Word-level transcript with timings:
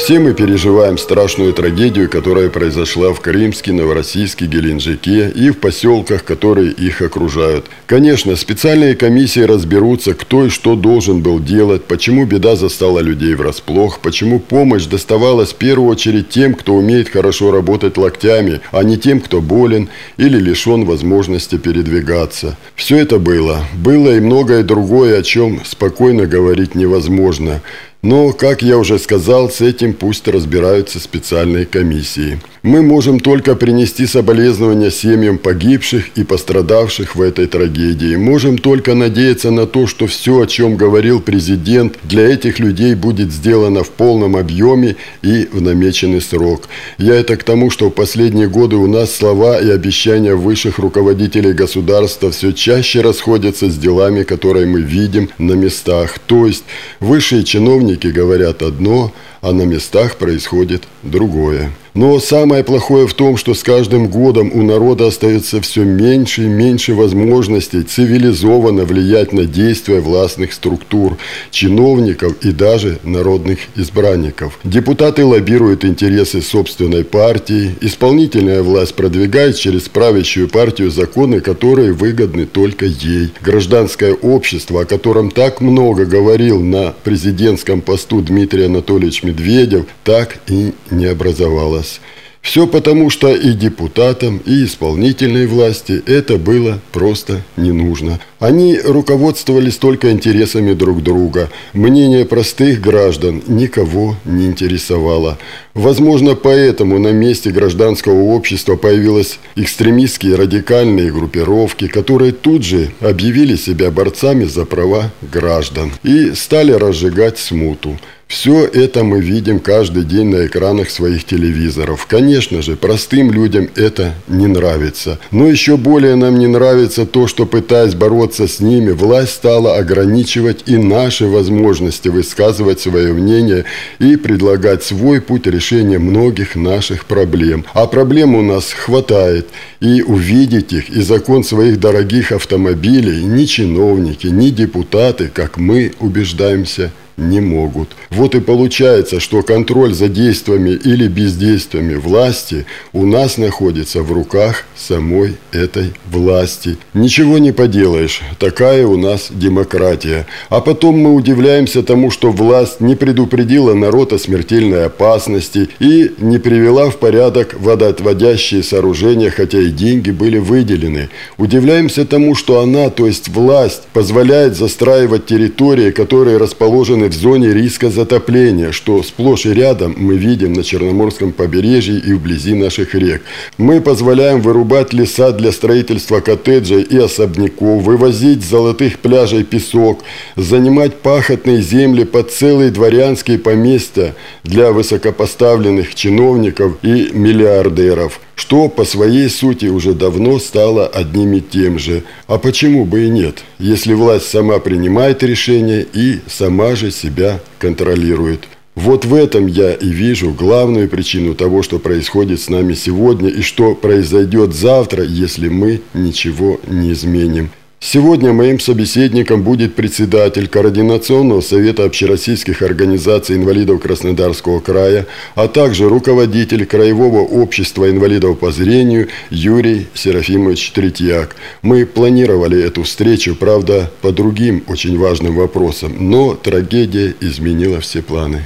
Все 0.00 0.18
мы 0.18 0.34
переживаем 0.34 0.98
страшную 0.98 1.52
трагедию, 1.52 2.08
которая 2.08 2.48
произошла 2.48 3.12
в 3.12 3.20
Крымске, 3.20 3.72
Новороссийске, 3.72 4.46
Геленджике 4.46 5.30
и 5.30 5.50
в 5.50 5.58
поселках, 5.58 6.24
которые 6.24 6.72
их 6.72 7.02
окружают. 7.02 7.66
Конечно, 7.86 8.34
специальные 8.34 8.96
комиссии 8.96 9.40
разберутся, 9.40 10.14
кто 10.14 10.46
и 10.46 10.48
что 10.48 10.74
должен 10.74 11.22
был 11.22 11.38
делать, 11.38 11.84
почему 11.84 12.26
беда 12.26 12.56
застала 12.56 13.00
людей 13.00 13.34
врасплох, 13.34 14.00
почему 14.00 14.40
помощь 14.40 14.86
доставалась 14.86 15.52
в 15.52 15.56
первую 15.56 15.90
очередь 15.90 16.30
тем, 16.30 16.54
кто 16.54 16.74
умеет 16.74 17.08
хорошо 17.08 17.52
работать 17.52 17.96
локтями, 17.96 18.60
а 18.72 18.82
не 18.82 18.96
тем, 18.96 19.20
кто 19.20 19.40
болен 19.40 19.90
или 20.16 20.38
лишен 20.38 20.86
возможности 20.86 21.56
передвигаться. 21.56 22.56
Все 22.74 22.96
это 22.96 23.18
было. 23.18 23.60
Было 23.74 24.16
и 24.16 24.20
много 24.20 24.40
многое 24.50 24.64
другое, 24.64 25.18
о 25.20 25.22
чем 25.22 25.60
спокойно 25.64 26.26
говорить 26.26 26.74
невозможно. 26.74 27.60
Но, 28.02 28.32
как 28.32 28.62
я 28.62 28.78
уже 28.78 28.98
сказал, 28.98 29.50
с 29.50 29.60
этим 29.60 29.92
пусть 29.92 30.26
разбираются 30.26 30.98
специальные 30.98 31.66
комиссии. 31.66 32.40
Мы 32.62 32.82
можем 32.82 33.20
только 33.20 33.54
принести 33.54 34.06
соболезнования 34.06 34.90
семьям 34.90 35.36
погибших 35.36 36.08
и 36.14 36.24
пострадавших 36.24 37.14
в 37.14 37.20
этой 37.20 37.46
трагедии. 37.46 38.16
Можем 38.16 38.56
только 38.58 38.94
надеяться 38.94 39.50
на 39.50 39.66
то, 39.66 39.86
что 39.86 40.06
все, 40.06 40.40
о 40.40 40.46
чем 40.46 40.76
говорил 40.76 41.20
президент, 41.20 41.98
для 42.02 42.26
этих 42.28 42.58
людей 42.58 42.94
будет 42.94 43.32
сделано 43.32 43.82
в 43.82 43.90
полном 43.90 44.36
объеме 44.36 44.96
и 45.22 45.48
в 45.52 45.60
намеченный 45.60 46.22
срок. 46.22 46.68
Я 46.96 47.14
это 47.14 47.36
к 47.36 47.44
тому, 47.44 47.70
что 47.70 47.88
в 47.88 47.94
последние 47.94 48.48
годы 48.48 48.76
у 48.76 48.86
нас 48.86 49.14
слова 49.14 49.58
и 49.58 49.70
обещания 49.70 50.34
высших 50.34 50.78
руководителей 50.78 51.52
государства 51.52 52.30
все 52.30 52.52
чаще 52.52 53.02
расходятся 53.02 53.70
с 53.70 53.76
делами, 53.76 54.22
которые 54.22 54.66
мы 54.66 54.80
видим 54.80 55.30
на 55.38 55.52
местах. 55.52 56.18
То 56.18 56.46
есть 56.46 56.64
высшие 57.00 57.44
чиновники 57.44 57.89
говорят 58.10 58.62
одно, 58.62 59.12
а 59.40 59.52
на 59.52 59.62
местах 59.62 60.16
происходит 60.16 60.84
другое. 61.02 61.70
Но 61.94 62.20
самое 62.20 62.62
плохое 62.62 63.08
в 63.08 63.14
том, 63.14 63.36
что 63.36 63.52
с 63.54 63.62
каждым 63.62 64.08
годом 64.08 64.52
у 64.54 64.62
народа 64.62 65.08
остается 65.08 65.60
все 65.60 65.82
меньше 65.82 66.44
и 66.44 66.48
меньше 66.48 66.94
возможностей 66.94 67.82
цивилизованно 67.82 68.84
влиять 68.84 69.32
на 69.32 69.44
действия 69.44 70.00
властных 70.00 70.52
структур, 70.52 71.16
чиновников 71.50 72.34
и 72.42 72.52
даже 72.52 72.98
народных 73.02 73.58
избранников. 73.74 74.58
Депутаты 74.62 75.24
лоббируют 75.24 75.84
интересы 75.84 76.42
собственной 76.42 77.04
партии, 77.04 77.74
исполнительная 77.80 78.62
власть 78.62 78.94
продвигает 78.94 79.56
через 79.56 79.88
правящую 79.88 80.48
партию 80.48 80.90
законы, 80.90 81.40
которые 81.40 81.92
выгодны 81.92 82.46
только 82.46 82.86
ей. 82.86 83.32
Гражданское 83.40 84.12
общество, 84.12 84.82
о 84.82 84.84
котором 84.84 85.30
так 85.30 85.60
много 85.60 86.04
говорил 86.04 86.60
на 86.60 86.94
президентском 87.02 87.80
посту 87.80 88.20
Дмитрий 88.22 88.64
Анатольевич 88.64 89.24
Медведев, 89.24 89.86
так 90.04 90.38
и 90.48 90.72
не 90.90 91.06
образовалось 91.06 91.79
нас. 91.80 92.00
Все 92.42 92.66
потому, 92.66 93.10
что 93.10 93.34
и 93.34 93.52
депутатам, 93.52 94.40
и 94.46 94.64
исполнительной 94.64 95.46
власти 95.46 96.02
это 96.06 96.38
было 96.38 96.80
просто 96.90 97.42
не 97.58 97.70
нужно. 97.70 98.18
Они 98.38 98.78
руководствовались 98.82 99.76
только 99.76 100.10
интересами 100.10 100.72
друг 100.72 101.02
друга. 101.02 101.50
Мнение 101.74 102.24
простых 102.24 102.80
граждан 102.80 103.42
никого 103.46 104.16
не 104.24 104.46
интересовало. 104.46 105.38
Возможно, 105.74 106.34
поэтому 106.34 106.98
на 106.98 107.12
месте 107.12 107.50
гражданского 107.50 108.22
общества 108.22 108.76
появились 108.76 109.38
экстремистские 109.54 110.36
радикальные 110.36 111.12
группировки, 111.12 111.88
которые 111.88 112.32
тут 112.32 112.64
же 112.64 112.90
объявили 113.00 113.56
себя 113.56 113.90
борцами 113.90 114.44
за 114.44 114.64
права 114.64 115.12
граждан 115.20 115.92
и 116.02 116.32
стали 116.32 116.72
разжигать 116.72 117.38
смуту. 117.38 117.98
Все 118.30 118.64
это 118.64 119.02
мы 119.02 119.20
видим 119.20 119.58
каждый 119.58 120.04
день 120.04 120.26
на 120.26 120.46
экранах 120.46 120.90
своих 120.90 121.24
телевизоров. 121.24 122.06
Конечно 122.06 122.62
же, 122.62 122.76
простым 122.76 123.32
людям 123.32 123.68
это 123.74 124.14
не 124.28 124.46
нравится. 124.46 125.18
Но 125.32 125.48
еще 125.48 125.76
более 125.76 126.14
нам 126.14 126.38
не 126.38 126.46
нравится 126.46 127.06
то, 127.06 127.26
что 127.26 127.44
пытаясь 127.44 127.96
бороться 127.96 128.46
с 128.46 128.60
ними, 128.60 128.92
власть 128.92 129.32
стала 129.32 129.78
ограничивать 129.78 130.62
и 130.66 130.76
наши 130.76 131.26
возможности 131.26 132.06
высказывать 132.08 132.78
свое 132.78 133.12
мнение 133.12 133.64
и 133.98 134.14
предлагать 134.14 134.84
свой 134.84 135.20
путь 135.20 135.48
решения 135.48 135.98
многих 135.98 136.54
наших 136.54 137.06
проблем. 137.06 137.64
А 137.74 137.88
проблем 137.88 138.36
у 138.36 138.42
нас 138.42 138.72
хватает. 138.72 139.48
И 139.80 140.02
увидеть 140.02 140.72
их 140.72 140.88
и 140.88 141.02
закон 141.02 141.42
своих 141.42 141.80
дорогих 141.80 142.30
автомобилей 142.30 143.24
ни 143.24 143.44
чиновники, 143.46 144.28
ни 144.28 144.50
депутаты, 144.50 145.28
как 145.34 145.58
мы 145.58 145.92
убеждаемся, 145.98 146.92
не 147.20 147.40
могут. 147.40 147.90
Вот 148.10 148.34
и 148.34 148.40
получается, 148.40 149.20
что 149.20 149.42
контроль 149.42 149.94
за 149.94 150.08
действиями 150.08 150.70
или 150.70 151.06
бездействиями 151.06 151.94
власти 151.94 152.66
у 152.92 153.06
нас 153.06 153.38
находится 153.38 154.02
в 154.02 154.12
руках 154.12 154.64
самой 154.76 155.36
этой 155.52 155.92
власти. 156.10 156.78
Ничего 156.94 157.38
не 157.38 157.52
поделаешь, 157.52 158.22
такая 158.38 158.86
у 158.86 158.96
нас 158.96 159.28
демократия. 159.30 160.26
А 160.48 160.60
потом 160.60 160.98
мы 160.98 161.14
удивляемся 161.14 161.82
тому, 161.82 162.10
что 162.10 162.30
власть 162.30 162.80
не 162.80 162.96
предупредила 162.96 163.74
народ 163.74 164.12
о 164.12 164.18
смертельной 164.18 164.86
опасности 164.86 165.68
и 165.78 166.12
не 166.18 166.38
привела 166.38 166.90
в 166.90 166.96
порядок 166.96 167.54
водоотводящие 167.58 168.62
сооружения, 168.62 169.30
хотя 169.30 169.60
и 169.60 169.70
деньги 169.70 170.10
были 170.10 170.38
выделены. 170.38 171.10
Удивляемся 171.36 172.06
тому, 172.06 172.34
что 172.34 172.60
она, 172.60 172.88
то 172.90 173.06
есть 173.06 173.28
власть, 173.28 173.82
позволяет 173.92 174.56
застраивать 174.56 175.26
территории, 175.26 175.90
которые 175.90 176.38
расположены 176.38 177.09
в 177.10 177.14
зоне 177.14 177.52
риска 177.52 177.90
затопления, 177.90 178.72
что 178.72 179.02
сплошь 179.02 179.46
и 179.46 179.52
рядом 179.52 179.94
мы 179.96 180.16
видим 180.16 180.52
на 180.52 180.62
Черноморском 180.62 181.32
побережье 181.32 181.98
и 181.98 182.12
вблизи 182.12 182.54
наших 182.54 182.94
рек. 182.94 183.22
Мы 183.58 183.80
позволяем 183.80 184.40
вырубать 184.40 184.92
леса 184.92 185.32
для 185.32 185.52
строительства 185.52 186.20
коттеджей 186.20 186.82
и 186.82 186.96
особняков, 186.98 187.82
вывозить 187.82 188.44
с 188.44 188.48
золотых 188.48 188.98
пляжей 188.98 189.44
песок, 189.44 190.04
занимать 190.36 190.96
пахотные 190.96 191.60
земли 191.60 192.04
под 192.04 192.30
целые 192.30 192.70
дворянские 192.70 193.38
поместья 193.38 194.14
для 194.44 194.72
высокопоставленных 194.72 195.94
чиновников 195.94 196.74
и 196.82 197.10
миллиардеров– 197.12 198.20
что 198.40 198.70
по 198.70 198.86
своей 198.86 199.28
сути 199.28 199.66
уже 199.66 199.92
давно 199.92 200.38
стало 200.38 200.86
одним 200.86 201.34
и 201.34 201.40
тем 201.42 201.78
же. 201.78 202.04
А 202.26 202.38
почему 202.38 202.86
бы 202.86 203.04
и 203.04 203.10
нет, 203.10 203.44
если 203.58 203.92
власть 203.92 204.28
сама 204.28 204.60
принимает 204.60 205.22
решения 205.22 205.86
и 205.92 206.20
сама 206.26 206.74
же 206.74 206.90
себя 206.90 207.40
контролирует? 207.58 208.48
Вот 208.74 209.04
в 209.04 209.14
этом 209.14 209.46
я 209.46 209.74
и 209.74 209.88
вижу 209.90 210.30
главную 210.30 210.88
причину 210.88 211.34
того, 211.34 211.62
что 211.62 211.78
происходит 211.78 212.40
с 212.40 212.48
нами 212.48 212.72
сегодня 212.72 213.28
и 213.28 213.42
что 213.42 213.74
произойдет 213.74 214.54
завтра, 214.54 215.04
если 215.04 215.48
мы 215.48 215.82
ничего 215.92 216.58
не 216.66 216.92
изменим. 216.92 217.50
Сегодня 217.82 218.34
моим 218.34 218.60
собеседником 218.60 219.42
будет 219.42 219.74
председатель 219.74 220.48
Координационного 220.48 221.40
совета 221.40 221.84
общероссийских 221.84 222.60
организаций 222.60 223.36
инвалидов 223.36 223.80
Краснодарского 223.80 224.60
края, 224.60 225.06
а 225.34 225.48
также 225.48 225.88
руководитель 225.88 226.66
Краевого 226.66 227.20
общества 227.20 227.90
инвалидов 227.90 228.38
по 228.38 228.52
зрению 228.52 229.08
Юрий 229.30 229.86
Серафимович 229.94 230.72
Третьяк. 230.72 231.36
Мы 231.62 231.86
планировали 231.86 232.62
эту 232.62 232.82
встречу, 232.82 233.34
правда, 233.34 233.90
по 234.02 234.12
другим 234.12 234.62
очень 234.66 234.98
важным 234.98 235.34
вопросам, 235.36 235.94
но 235.98 236.34
трагедия 236.34 237.14
изменила 237.20 237.80
все 237.80 238.02
планы. 238.02 238.44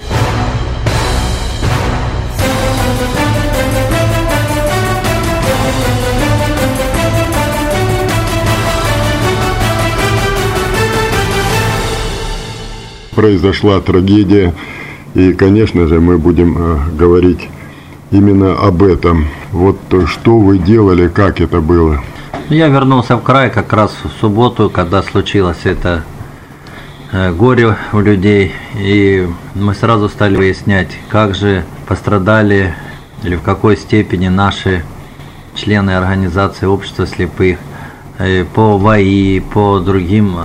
Произошла 13.15 13.81
трагедия, 13.81 14.55
и, 15.15 15.33
конечно 15.33 15.87
же, 15.87 16.01
мы 16.01 16.19
будем 16.19 16.57
э, 16.59 16.79
говорить 16.99 17.49
именно 18.11 18.55
об 18.55 18.83
этом. 18.83 19.29
Вот 19.53 19.79
что 20.07 20.39
вы 20.39 20.59
делали, 20.59 21.09
как 21.09 21.41
это 21.41 21.61
было? 21.61 22.03
Я 22.49 22.69
вернулся 22.69 23.17
в 23.17 23.23
край 23.23 23.51
как 23.51 23.73
раз 23.73 23.93
в 24.03 24.21
субботу, 24.21 24.69
когда 24.69 25.03
случилось 25.03 25.61
это 25.65 26.05
э, 27.13 27.33
горе 27.33 27.77
у 27.93 28.01
людей, 28.01 28.53
и 28.79 29.27
мы 29.55 29.75
сразу 29.75 30.09
стали 30.09 30.37
выяснять, 30.37 30.91
как 31.09 31.35
же 31.35 31.65
пострадали 31.87 32.75
или 33.23 33.37
в 33.37 33.43
какой 33.43 33.77
степени 33.77 34.29
наши 34.29 34.85
члены 35.55 35.93
организации 35.93 36.67
общества 36.67 37.07
слепых 37.07 37.59
э, 38.19 38.45
по 38.45 38.77
ВАИ, 38.77 39.41
по 39.41 39.79
другим 39.79 40.37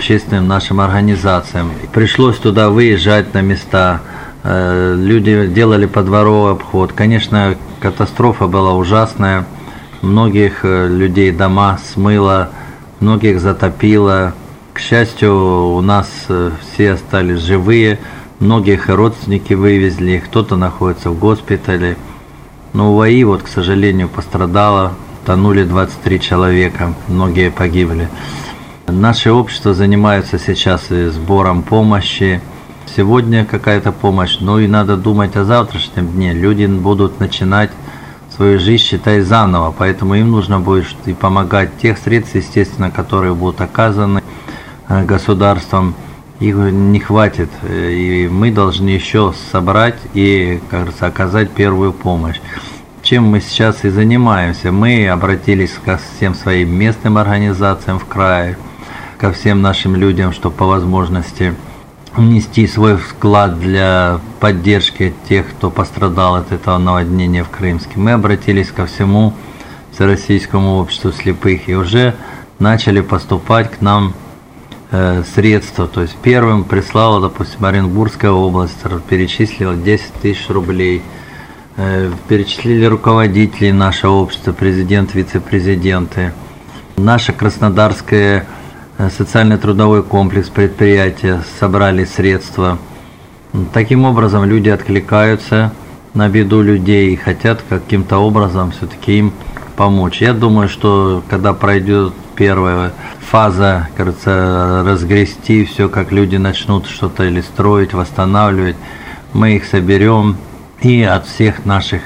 общественным 0.00 0.48
нашим 0.48 0.80
организациям. 0.80 1.72
Пришлось 1.92 2.38
туда 2.38 2.70
выезжать 2.70 3.34
на 3.34 3.42
места, 3.42 4.00
э, 4.42 4.94
люди 4.96 5.46
делали 5.46 5.84
подворовый 5.84 6.52
обход. 6.52 6.94
Конечно, 6.94 7.54
катастрофа 7.80 8.46
была 8.46 8.72
ужасная, 8.72 9.44
многих 10.00 10.64
э, 10.64 10.88
людей 10.88 11.32
дома 11.32 11.78
смыло, 11.92 12.48
многих 13.00 13.40
затопило. 13.40 14.32
К 14.72 14.78
счастью, 14.78 15.34
у 15.76 15.82
нас 15.82 16.08
все 16.62 16.92
остались 16.92 17.40
живые, 17.40 17.98
многих 18.38 18.88
родственники 18.88 19.52
вывезли, 19.52 20.22
кто-то 20.24 20.56
находится 20.56 21.10
в 21.10 21.18
госпитале. 21.18 21.98
Но 22.72 22.96
УАИ, 22.96 23.24
вот, 23.24 23.42
к 23.42 23.48
сожалению, 23.48 24.08
пострадало, 24.08 24.94
тонули 25.26 25.64
23 25.64 26.20
человека, 26.20 26.94
многие 27.06 27.50
погибли. 27.50 28.08
Наше 28.90 29.30
общество 29.30 29.72
занимается 29.72 30.38
сейчас 30.38 30.90
и 30.90 31.06
сбором 31.06 31.62
помощи. 31.62 32.40
Сегодня 32.96 33.44
какая-то 33.44 33.92
помощь, 33.92 34.38
ну 34.40 34.58
и 34.58 34.66
надо 34.66 34.96
думать 34.96 35.36
о 35.36 35.44
завтрашнем 35.44 36.08
дне. 36.08 36.32
Люди 36.32 36.66
будут 36.66 37.20
начинать 37.20 37.70
свою 38.34 38.58
жизнь, 38.58 38.82
считай, 38.82 39.20
заново, 39.20 39.72
поэтому 39.76 40.14
им 40.14 40.30
нужно 40.30 40.58
будет 40.58 40.96
и 41.06 41.12
помогать 41.12 41.76
тех 41.78 41.98
средств, 41.98 42.34
естественно, 42.34 42.90
которые 42.90 43.34
будут 43.34 43.60
оказаны 43.60 44.22
э, 44.88 45.04
государством. 45.04 45.94
Их 46.40 46.56
не 46.56 46.98
хватит, 46.98 47.50
э, 47.62 47.92
и 47.92 48.28
мы 48.28 48.50
должны 48.50 48.88
еще 48.88 49.32
собрать 49.52 49.98
и, 50.14 50.60
как 50.68 50.80
говорится, 50.80 51.06
оказать 51.06 51.50
первую 51.50 51.92
помощь 51.92 52.40
чем 53.02 53.24
мы 53.24 53.40
сейчас 53.40 53.84
и 53.84 53.88
занимаемся. 53.88 54.70
Мы 54.72 55.08
обратились 55.08 55.72
ко 55.84 55.98
всем 55.98 56.34
своим 56.34 56.76
местным 56.76 57.16
организациям 57.16 57.98
в 57.98 58.04
крае, 58.04 58.58
ко 59.20 59.32
всем 59.32 59.60
нашим 59.60 59.96
людям, 59.96 60.32
чтобы 60.32 60.56
по 60.56 60.64
возможности 60.64 61.54
внести 62.16 62.66
свой 62.66 62.96
вклад 62.96 63.60
для 63.60 64.18
поддержки 64.40 65.12
тех, 65.28 65.50
кто 65.50 65.70
пострадал 65.70 66.36
от 66.36 66.52
этого 66.52 66.78
наводнения 66.78 67.44
в 67.44 67.50
Крымске. 67.50 67.92
Мы 67.96 68.12
обратились 68.12 68.70
ко 68.70 68.86
всему 68.86 69.34
Всероссийскому 69.92 70.78
обществу 70.78 71.12
слепых 71.12 71.68
и 71.68 71.74
уже 71.74 72.14
начали 72.58 73.02
поступать 73.02 73.70
к 73.70 73.82
нам 73.82 74.14
э, 74.90 75.22
средства. 75.34 75.86
То 75.86 76.00
есть 76.00 76.16
первым 76.22 76.64
прислала, 76.64 77.20
допустим, 77.20 77.66
Оренбургская 77.66 78.30
область, 78.30 78.78
перечислила 79.08 79.74
10 79.74 80.14
тысяч 80.22 80.48
рублей. 80.48 81.02
Э, 81.76 82.10
перечислили 82.26 82.86
руководители 82.86 83.70
нашего 83.70 84.12
общества, 84.12 84.52
президент, 84.52 85.14
вице-президенты. 85.14 86.32
Наша 86.96 87.34
Краснодарская 87.34 88.46
Э, 88.46 88.59
социально-трудовой 89.08 90.02
комплекс 90.02 90.48
предприятия 90.48 91.42
собрали 91.58 92.04
средства. 92.04 92.78
Таким 93.72 94.04
образом 94.04 94.44
люди 94.44 94.68
откликаются 94.68 95.72
на 96.12 96.28
беду 96.28 96.60
людей 96.60 97.12
и 97.12 97.16
хотят 97.16 97.62
каким-то 97.68 98.18
образом 98.18 98.72
все-таки 98.72 99.18
им 99.18 99.32
помочь. 99.76 100.20
Я 100.20 100.34
думаю, 100.34 100.68
что 100.68 101.22
когда 101.30 101.54
пройдет 101.54 102.12
первая 102.34 102.92
фаза, 103.20 103.88
кажется, 103.96 104.82
разгрести 104.84 105.64
все, 105.64 105.88
как 105.88 106.12
люди 106.12 106.36
начнут 106.36 106.86
что-то 106.86 107.24
или 107.24 107.40
строить, 107.40 107.94
восстанавливать, 107.94 108.76
мы 109.32 109.56
их 109.56 109.64
соберем 109.64 110.36
и 110.80 111.02
от 111.02 111.26
всех 111.26 111.64
наших 111.64 112.02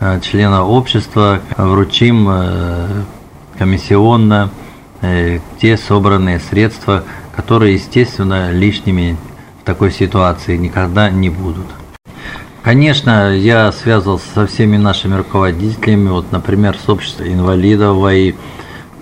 э, 0.00 0.20
членов 0.20 0.68
общества 0.68 1.40
вручим 1.56 2.26
э, 2.28 3.02
комиссионно 3.58 4.50
Э, 4.50 4.65
те 5.60 5.76
собранные 5.76 6.40
средства, 6.40 7.04
которые, 7.34 7.74
естественно, 7.74 8.50
лишними 8.52 9.16
в 9.62 9.64
такой 9.64 9.90
ситуации 9.90 10.56
никогда 10.56 11.10
не 11.10 11.28
будут. 11.28 11.66
Конечно, 12.62 13.36
я 13.36 13.70
связывался 13.72 14.26
со 14.34 14.46
всеми 14.46 14.76
нашими 14.76 15.14
руководителями, 15.14 16.08
вот, 16.08 16.32
например, 16.32 16.76
с 16.76 16.88
обществом 16.88 17.28
инвалидов 17.28 17.96
ВАИ, 17.98 18.34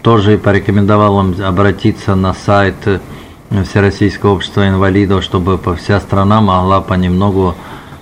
тоже 0.02 0.36
порекомендовал 0.36 1.20
им 1.20 1.42
обратиться 1.42 2.14
на 2.14 2.34
сайт 2.34 2.74
Всероссийского 3.48 4.32
общества 4.32 4.68
инвалидов, 4.68 5.24
чтобы 5.24 5.58
вся 5.76 6.00
страна 6.00 6.40
могла 6.42 6.82
понемногу, 6.82 7.54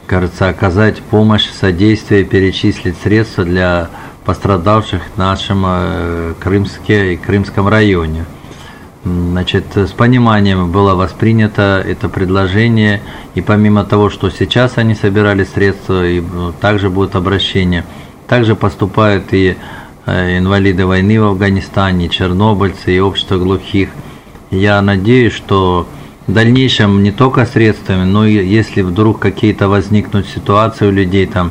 кажется, 0.07 0.49
оказать 0.49 1.01
помощь, 1.03 1.49
содействие, 1.51 2.25
перечислить 2.25 2.97
средства 3.01 3.45
для 3.45 3.91
пострадавших 4.25 5.03
в 5.15 5.19
нашем 5.19 5.65
э, 5.67 6.35
Крымске 6.39 7.15
и 7.15 7.17
Крымском 7.17 7.69
районе. 7.69 8.25
Значит, 9.05 9.77
с 9.77 9.91
пониманием 9.91 10.71
было 10.71 10.95
воспринято 10.95 11.83
это 11.85 12.09
предложение, 12.09 13.03
и 13.35 13.41
помимо 13.41 13.85
того, 13.85 14.11
что 14.11 14.31
сейчас 14.31 14.79
они 14.79 14.95
собирали 14.95 15.43
средства, 15.43 16.07
и 16.07 16.21
ну, 16.21 16.53
также 16.53 16.89
будет 16.89 17.17
обращение, 17.17 17.85
также 18.29 18.55
поступают 18.55 19.33
и 19.33 19.57
э, 20.07 20.39
инвалиды 20.39 20.87
войны 20.87 21.21
в 21.21 21.25
Афганистане, 21.25 22.09
чернобыльцы 22.09 22.95
и 22.95 23.01
общество 23.01 23.39
глухих. 23.39 23.89
Я 24.53 24.81
надеюсь, 24.83 25.33
что 25.33 25.89
в 26.29 26.33
дальнейшем 26.33 27.03
не 27.03 27.11
только 27.11 27.45
средствами, 27.45 28.05
но 28.05 28.25
и 28.25 28.47
если 28.47 28.83
вдруг 28.83 29.19
какие-то 29.19 29.69
возникнут 29.69 30.29
ситуации 30.29 30.87
у 30.87 30.93
людей 30.93 31.27
там, 31.27 31.51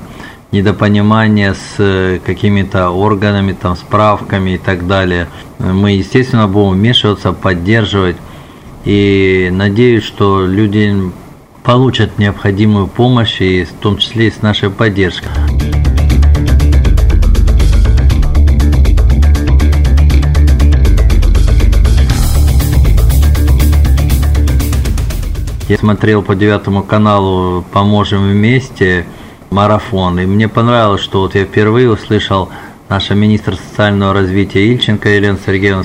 недопонимание 0.52 1.54
с 1.54 1.76
э, 1.78 2.20
какими-то 2.26 2.90
органами, 2.90 3.54
там, 3.54 3.76
справками 3.76 4.52
и 4.52 4.58
так 4.58 4.86
далее. 4.86 5.28
Мы, 5.60 5.94
естественно, 5.94 6.48
будем 6.48 6.72
вмешиваться, 6.72 7.32
поддерживать. 7.32 8.18
И 8.84 9.50
надеюсь, 9.52 10.04
что 10.04 10.46
люди 10.46 11.12
получат 11.64 12.18
необходимую 12.18 12.88
помощь, 12.88 13.40
и 13.40 13.64
в 13.64 13.74
том 13.74 13.98
числе 13.98 14.28
и 14.28 14.32
с 14.32 14.42
нашей 14.42 14.70
поддержкой. 14.70 15.30
Я 25.70 25.78
смотрел 25.78 26.22
по 26.22 26.36
девятому 26.36 26.84
каналу 26.84 27.64
«Поможем 27.72 28.30
вместе», 28.30 29.06
марафон. 29.52 30.20
И 30.20 30.26
мне 30.26 30.48
понравилось, 30.48 31.02
что 31.02 31.22
вот 31.22 31.36
я 31.36 31.44
впервые 31.46 31.92
услышал 31.92 32.50
наша 32.90 33.14
министр 33.14 33.56
социального 33.56 34.14
развития 34.14 34.66
Ильченко 34.66 35.10
Елена 35.10 35.38
Сергеевна, 35.46 35.84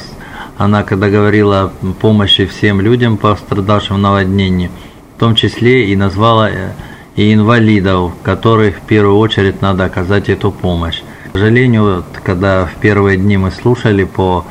она 0.57 0.85
когда 0.85 1.11
говорила 1.11 1.73
о 1.83 1.93
помощи 2.01 2.47
всем 2.47 2.81
людям, 2.81 3.19
пострадавшим 3.19 3.97
в 3.97 4.01
наводнении, 4.01 4.71
в 5.17 5.21
том 5.21 5.35
числе 5.35 5.91
и 5.91 5.97
назвала 5.97 6.49
э, 6.49 6.73
и 7.17 7.33
инвалидов, 7.33 8.13
которых 8.23 8.77
в 8.77 8.81
первую 8.83 9.19
очередь 9.19 9.61
надо 9.61 9.85
оказать 9.85 10.29
эту 10.29 10.51
помощь. 10.51 11.03
К 11.33 11.33
сожалению, 11.33 12.05
когда 12.23 12.67
в 12.67 12.81
первые 12.81 13.19
дни 13.19 13.37
мы 13.37 13.51
слушали 13.51 14.05
по 14.05 14.47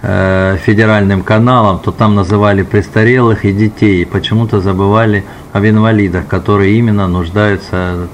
э, 0.00 0.56
федеральным 0.64 1.22
каналам, 1.22 1.78
то 1.80 1.90
там 1.90 2.14
называли 2.14 2.62
престарелых 2.62 3.44
и 3.44 3.52
детей, 3.52 4.02
и 4.02 4.06
почему-то 4.06 4.60
забывали 4.60 5.24
об 5.52 5.64
инвалидах, 5.64 6.26
которые 6.26 6.78
именно 6.78 7.08
нуждаются 7.08 8.08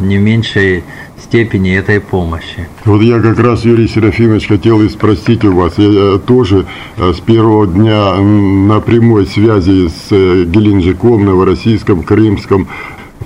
не 0.00 0.18
меньшей 0.18 0.82
степени 1.18 1.76
этой 1.76 2.00
помощи. 2.00 2.68
Вот 2.84 3.02
я 3.02 3.20
как 3.20 3.38
раз, 3.38 3.64
Юрий 3.64 3.88
Серафимович, 3.88 4.48
хотел 4.48 4.80
и 4.80 4.88
спросить 4.88 5.44
у 5.44 5.52
вас. 5.52 5.74
Я 5.78 6.18
тоже 6.18 6.66
э, 6.96 7.12
с 7.12 7.20
первого 7.20 7.66
дня 7.66 8.16
на 8.16 8.80
прямой 8.80 9.26
связи 9.26 9.88
с 9.88 10.08
э, 10.10 10.44
Геленджиком, 10.44 11.24
Новороссийском, 11.24 12.02
Крымском, 12.02 12.68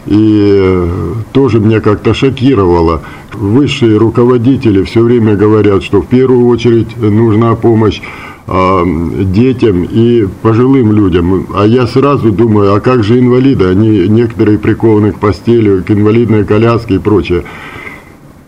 и 0.06 0.40
э, 0.42 1.12
тоже 1.32 1.60
меня 1.60 1.80
как-то 1.80 2.14
шокировало. 2.14 3.02
Высшие 3.32 3.96
руководители 3.96 4.82
все 4.82 5.02
время 5.02 5.34
говорят, 5.34 5.82
что 5.82 6.02
в 6.02 6.06
первую 6.06 6.46
очередь 6.46 6.96
нужна 6.96 7.54
помощь 7.54 8.00
детям 8.46 9.84
и 9.84 10.26
пожилым 10.42 10.92
людям. 10.92 11.46
А 11.54 11.66
я 11.66 11.86
сразу 11.86 12.30
думаю, 12.30 12.74
а 12.74 12.80
как 12.80 13.02
же 13.02 13.18
инвалиды? 13.18 13.66
Они 13.66 14.06
некоторые 14.08 14.58
прикованы 14.58 15.12
к 15.12 15.18
постели, 15.18 15.80
к 15.80 15.90
инвалидной 15.90 16.44
коляске 16.44 16.96
и 16.96 16.98
прочее. 16.98 17.44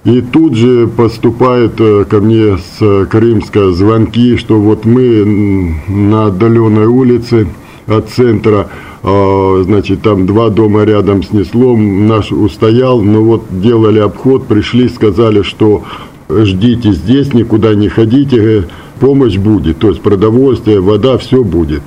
И 0.04 0.20
тут 0.20 0.54
же 0.54 0.86
поступают 0.86 1.80
э, 1.80 2.04
ко 2.08 2.20
мне 2.20 2.58
с 2.58 3.06
Крымска 3.06 3.72
звонки, 3.72 4.36
что 4.36 4.60
вот 4.60 4.84
мы 4.84 5.74
на 5.88 6.26
отдаленной 6.26 6.86
улице 6.86 7.48
от 7.88 8.08
центра, 8.10 8.68
а, 9.02 9.62
значит, 9.64 10.02
там 10.02 10.26
два 10.26 10.50
дома 10.50 10.84
рядом 10.84 11.24
снесло, 11.24 11.76
наш 11.76 12.30
устоял, 12.30 13.00
но 13.00 13.22
вот 13.22 13.44
делали 13.50 13.98
обход, 13.98 14.46
пришли, 14.46 14.88
сказали, 14.88 15.42
что 15.42 15.82
ждите 16.28 16.92
здесь, 16.92 17.34
никуда 17.34 17.74
не 17.74 17.88
ходите, 17.88 18.68
помощь 18.96 19.36
будет, 19.36 19.78
то 19.78 19.88
есть 19.88 20.00
продовольствие, 20.00 20.80
вода, 20.80 21.18
все 21.18 21.42
будет. 21.42 21.82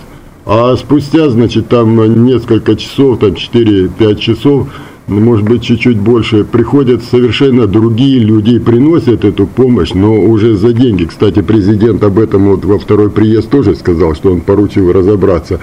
А 0.46 0.76
спустя, 0.78 1.30
значит, 1.30 1.68
там 1.68 2.26
несколько 2.26 2.76
часов, 2.76 3.20
там 3.20 3.32
4-5 3.32 4.16
часов, 4.16 4.68
может 5.08 5.46
быть, 5.46 5.64
чуть-чуть 5.64 5.98
больше, 5.98 6.44
приходят 6.44 7.04
совершенно 7.04 7.68
другие 7.68 8.20
люди 8.20 8.52
и 8.52 8.60
приносят 8.60 9.26
эту 9.26 9.48
помощь, 9.48 9.92
но 9.94 10.14
уже 10.14 10.56
за 10.56 10.72
деньги. 10.72 11.06
Кстати, 11.06 11.42
президент 11.42 12.04
об 12.04 12.20
этом 12.20 12.50
вот 12.50 12.66
во 12.66 12.80
второй 12.80 13.10
приезд 13.10 13.50
тоже 13.50 13.76
сказал, 13.76 14.16
что 14.16 14.32
он 14.32 14.42
поручил 14.42 14.92
разобраться. 14.92 15.60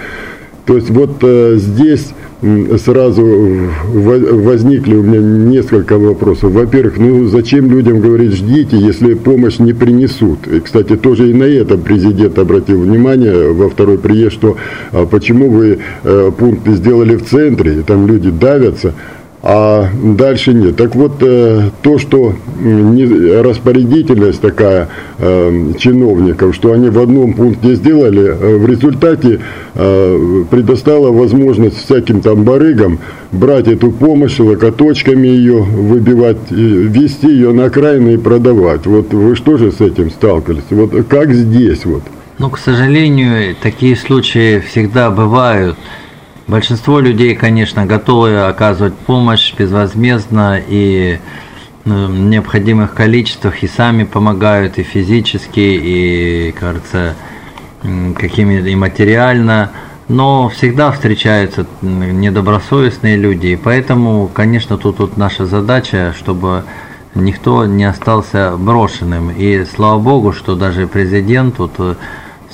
То 0.66 0.74
есть 0.74 0.90
вот 0.90 1.18
э, 1.22 1.56
здесь 1.58 2.12
сразу 2.42 3.24
возникли 3.92 4.94
у 4.94 5.02
меня 5.02 5.20
несколько 5.20 5.98
вопросов. 5.98 6.52
Во-первых, 6.52 6.98
ну 6.98 7.26
зачем 7.26 7.70
людям 7.70 8.00
говорить 8.00 8.32
ждите, 8.32 8.76
если 8.78 9.14
помощь 9.14 9.58
не 9.58 9.72
принесут? 9.72 10.46
И, 10.46 10.60
кстати, 10.60 10.96
тоже 10.96 11.30
и 11.30 11.34
на 11.34 11.44
это 11.44 11.78
президент 11.78 12.38
обратил 12.38 12.80
внимание 12.80 13.52
во 13.52 13.70
второй 13.70 13.98
приезд, 13.98 14.34
что 14.34 14.56
а 14.92 15.06
почему 15.06 15.48
вы 15.48 15.78
э, 16.04 16.30
пункты 16.36 16.74
сделали 16.74 17.16
в 17.16 17.24
центре, 17.24 17.80
и 17.80 17.82
там 17.82 18.06
люди 18.06 18.30
давятся, 18.30 18.92
а 19.48 19.88
дальше 20.02 20.52
нет. 20.52 20.74
Так 20.74 20.96
вот, 20.96 21.18
э, 21.20 21.70
то, 21.80 21.98
что 21.98 22.34
распорядительность 23.44 24.40
такая 24.40 24.88
э, 25.18 25.72
чиновников, 25.78 26.52
что 26.52 26.72
они 26.72 26.88
в 26.88 26.98
одном 26.98 27.32
пункте 27.34 27.76
сделали, 27.76 28.24
э, 28.26 28.56
в 28.56 28.66
результате 28.66 29.40
предоставила 29.74 31.12
возможность 31.12 31.76
всяким 31.84 32.22
там 32.22 32.44
барыгам 32.44 32.98
брать 33.30 33.68
эту 33.68 33.90
помощь, 33.90 34.38
локоточками 34.38 35.28
ее 35.28 35.58
выбивать, 35.60 36.50
вести 36.50 37.28
ее 37.28 37.52
на 37.52 37.66
окраины 37.66 38.14
и 38.14 38.16
продавать. 38.16 38.86
Вот 38.86 39.12
вы 39.12 39.36
что 39.36 39.58
же 39.58 39.70
с 39.70 39.82
этим 39.82 40.10
сталкивались? 40.10 40.64
Вот 40.70 40.92
как 41.08 41.34
здесь 41.34 41.84
вот? 41.84 42.02
Ну, 42.38 42.48
к 42.48 42.58
сожалению, 42.58 43.54
такие 43.62 43.96
случаи 43.96 44.60
всегда 44.60 45.10
бывают. 45.10 45.76
Большинство 46.48 47.00
людей, 47.00 47.34
конечно, 47.34 47.86
готовы 47.86 48.38
оказывать 48.38 48.94
помощь 48.94 49.52
безвозмездно 49.52 50.60
и 50.64 51.18
ну, 51.84 52.06
в 52.06 52.12
необходимых 52.12 52.94
количествах 52.94 53.64
и 53.64 53.66
сами 53.66 54.04
помогают 54.04 54.78
и 54.78 54.84
физически, 54.84 55.58
и, 55.58 56.54
кажется, 56.56 57.16
какими 58.16 58.68
и 58.68 58.76
материально. 58.76 59.72
Но 60.06 60.48
всегда 60.48 60.92
встречаются 60.92 61.66
недобросовестные 61.82 63.16
люди, 63.16 63.48
и 63.48 63.56
поэтому, 63.56 64.28
конечно, 64.28 64.78
тут, 64.78 64.98
тут 64.98 65.16
наша 65.16 65.46
задача, 65.46 66.14
чтобы 66.16 66.62
никто 67.16 67.66
не 67.66 67.84
остался 67.84 68.54
брошенным. 68.56 69.30
И 69.30 69.64
слава 69.64 69.98
богу, 69.98 70.32
что 70.32 70.54
даже 70.54 70.86
президент, 70.86 71.58
вот 71.58 71.72
э, 71.78 71.94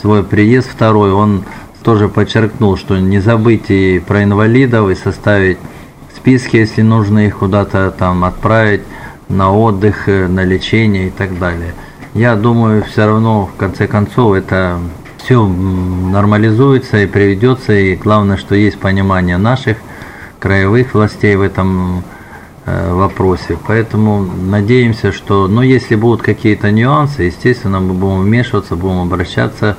свой 0.01 0.25
приезд 0.25 0.71
второй, 0.71 1.13
он 1.13 1.45
тоже 1.83 2.09
подчеркнул, 2.09 2.77
что 2.77 2.99
не 2.99 3.21
забыть 3.21 3.71
и 3.71 3.99
про 3.99 4.23
инвалидов, 4.23 4.91
и 4.91 4.95
составить 4.95 5.59
списки, 6.15 6.57
если 6.57 6.83
нужно 6.83 7.27
их 7.27 7.39
куда-то 7.39 7.91
там 7.91 8.25
отправить 8.25 8.83
на 9.29 9.53
отдых, 9.53 10.09
э, 10.09 10.29
на 10.29 10.45
лечение 10.45 11.09
и 11.09 11.11
так 11.11 11.39
далее. 11.39 11.75
Я 12.15 12.37
думаю, 12.37 12.85
все 12.85 13.07
равно, 13.07 13.47
в 13.47 13.57
конце 13.57 13.87
концов, 13.87 14.35
это 14.35 14.79
все 15.19 15.47
нормализуется 15.47 16.99
и 16.99 17.07
приведется, 17.07 17.73
и 17.73 17.97
главное, 17.97 18.37
что 18.37 18.55
есть 18.55 18.79
понимание 18.79 19.37
наших 19.37 19.79
краевых 20.39 20.95
властей 20.95 21.37
в 21.37 21.41
этом 21.41 22.05
э, 22.67 22.93
вопросе. 22.93 23.57
Поэтому 23.67 24.21
надеемся, 24.21 25.12
что, 25.12 25.49
ну, 25.49 25.62
если 25.62 25.95
будут 25.95 26.23
какие-то 26.23 26.71
нюансы, 26.71 27.25
естественно, 27.25 27.81
мы 27.81 27.95
будем 27.95 28.21
вмешиваться, 28.21 28.77
будем 28.77 29.01
обращаться 29.01 29.77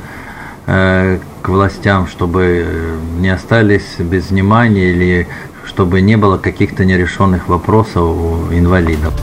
Э, 0.65 1.19
к 1.43 1.49
властям, 1.49 2.07
чтобы 2.07 2.65
э, 2.65 2.95
не 3.19 3.27
остались 3.27 3.97
без 3.99 4.31
внимания 4.31 4.91
или 4.91 5.27
чтобы 5.65 5.99
не 5.99 6.15
было 6.15 6.37
каких-то 6.37 6.85
нерешенных 6.85 7.49
вопросов 7.49 7.97
у 7.97 8.53
инвалидов. 8.53 9.13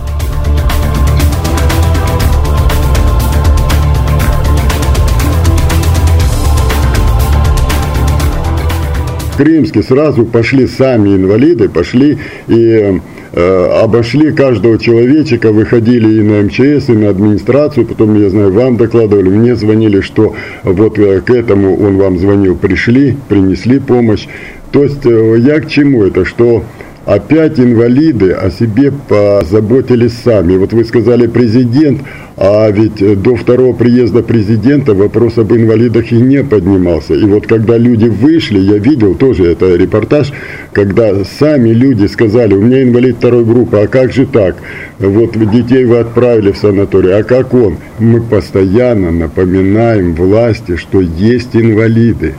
Крымске 9.39 9.83
сразу 9.83 10.27
пошли 10.27 10.67
сами 10.67 11.17
инвалиды, 11.17 11.71
пошли 11.71 12.19
и 12.47 12.55
Э, 12.55 13.01
обошли 13.33 14.33
каждого 14.33 14.79
человечка, 14.79 15.53
выходили 15.53 16.19
и 16.19 16.23
на 16.23 16.43
МЧС, 16.43 16.89
и 16.89 16.93
на 16.93 17.11
администрацию, 17.11 17.87
потом, 17.87 18.21
я 18.21 18.29
знаю, 18.29 18.53
вам 18.53 18.77
докладывали, 18.77 19.29
мне 19.29 19.55
звонили, 19.55 20.01
что 20.01 20.35
вот 20.65 20.99
э, 20.99 21.21
к 21.21 21.31
этому 21.31 21.77
он 21.81 21.97
вам 21.97 22.19
звонил, 22.19 22.57
пришли, 22.57 23.17
принесли 23.29 23.79
помощь. 23.79 24.27
То 24.73 24.83
есть 24.85 25.07
э, 25.07 25.37
я 25.39 25.61
к 25.61 25.69
чему 25.69 26.05
это, 26.05 26.25
что 26.25 26.65
опять 27.05 27.59
инвалиды 27.59 28.33
о 28.33 28.51
себе 28.51 28.93
позаботились 28.93 30.15
сами. 30.25 30.57
Вот 30.57 30.73
вы 30.73 30.85
сказали 30.85 31.27
президент, 31.27 32.03
а 32.43 32.71
ведь 32.71 33.21
до 33.21 33.37
второго 33.37 33.75
приезда 33.75 34.23
президента 34.23 34.95
вопрос 34.95 35.37
об 35.37 35.53
инвалидах 35.53 36.11
и 36.11 36.15
не 36.15 36.43
поднимался. 36.43 37.13
И 37.13 37.25
вот 37.27 37.47
когда 37.47 37.77
люди 37.77 38.07
вышли, 38.07 38.59
я 38.59 38.79
видел 38.79 39.15
тоже 39.15 39.45
это 39.45 39.77
репортаж, 39.77 40.33
когда 40.73 41.23
сами 41.39 41.69
люди 41.69 42.07
сказали, 42.07 42.55
у 42.55 42.63
меня 42.63 42.83
инвалид 42.83 43.17
второй 43.19 43.45
группы, 43.45 43.77
а 43.77 43.87
как 43.89 44.15
же 44.15 44.25
так? 44.25 44.57
Вот 44.99 45.33
детей 45.51 45.85
вы 45.85 45.99
отправили 45.99 46.53
в 46.53 46.57
санаторий, 46.57 47.15
а 47.15 47.25
как 47.25 47.53
он? 47.53 47.77
Мы 47.99 48.23
постоянно 48.23 49.11
напоминаем 49.11 50.15
власти, 50.15 50.77
что 50.77 51.03
есть 51.03 51.55
инвалиды 51.55 52.35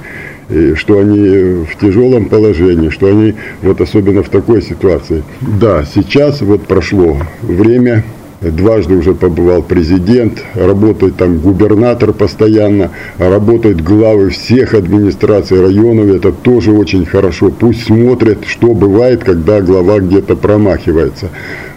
что 0.75 0.99
они 0.99 1.63
в 1.63 1.77
тяжелом 1.79 2.25
положении, 2.25 2.89
что 2.89 3.07
они 3.07 3.35
вот 3.61 3.79
особенно 3.79 4.21
в 4.21 4.27
такой 4.27 4.61
ситуации. 4.61 5.23
Да, 5.39 5.85
сейчас 5.85 6.41
вот 6.41 6.63
прошло 6.63 7.17
время, 7.41 8.03
дважды 8.41 8.95
уже 8.95 9.13
побывал 9.13 9.61
президент, 9.61 10.43
работает 10.55 11.17
там 11.17 11.37
губернатор 11.39 12.11
постоянно, 12.13 12.91
работают 13.17 13.81
главы 13.81 14.29
всех 14.29 14.73
администраций 14.73 15.61
районов, 15.61 16.07
это 16.07 16.31
тоже 16.31 16.71
очень 16.71 17.05
хорошо. 17.05 17.51
Пусть 17.51 17.85
смотрят, 17.85 18.45
что 18.45 18.73
бывает, 18.73 19.23
когда 19.23 19.61
глава 19.61 19.99
где-то 19.99 20.35
промахивается. 20.35 21.29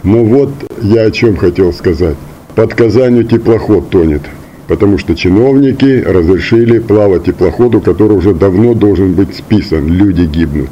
Но 0.02 0.24
вот 0.24 0.50
я 0.80 1.02
о 1.02 1.10
чем 1.10 1.36
хотел 1.36 1.72
сказать. 1.72 2.16
Под 2.54 2.74
Казанью 2.74 3.24
теплоход 3.24 3.90
тонет 3.90 4.22
потому 4.66 4.98
что 4.98 5.14
чиновники 5.14 6.02
разрешили 6.02 6.78
плавать 6.78 7.24
теплоходу, 7.24 7.80
который 7.80 8.16
уже 8.16 8.34
давно 8.34 8.74
должен 8.74 9.12
быть 9.12 9.34
списан. 9.36 9.86
Люди 9.88 10.22
гибнут. 10.22 10.70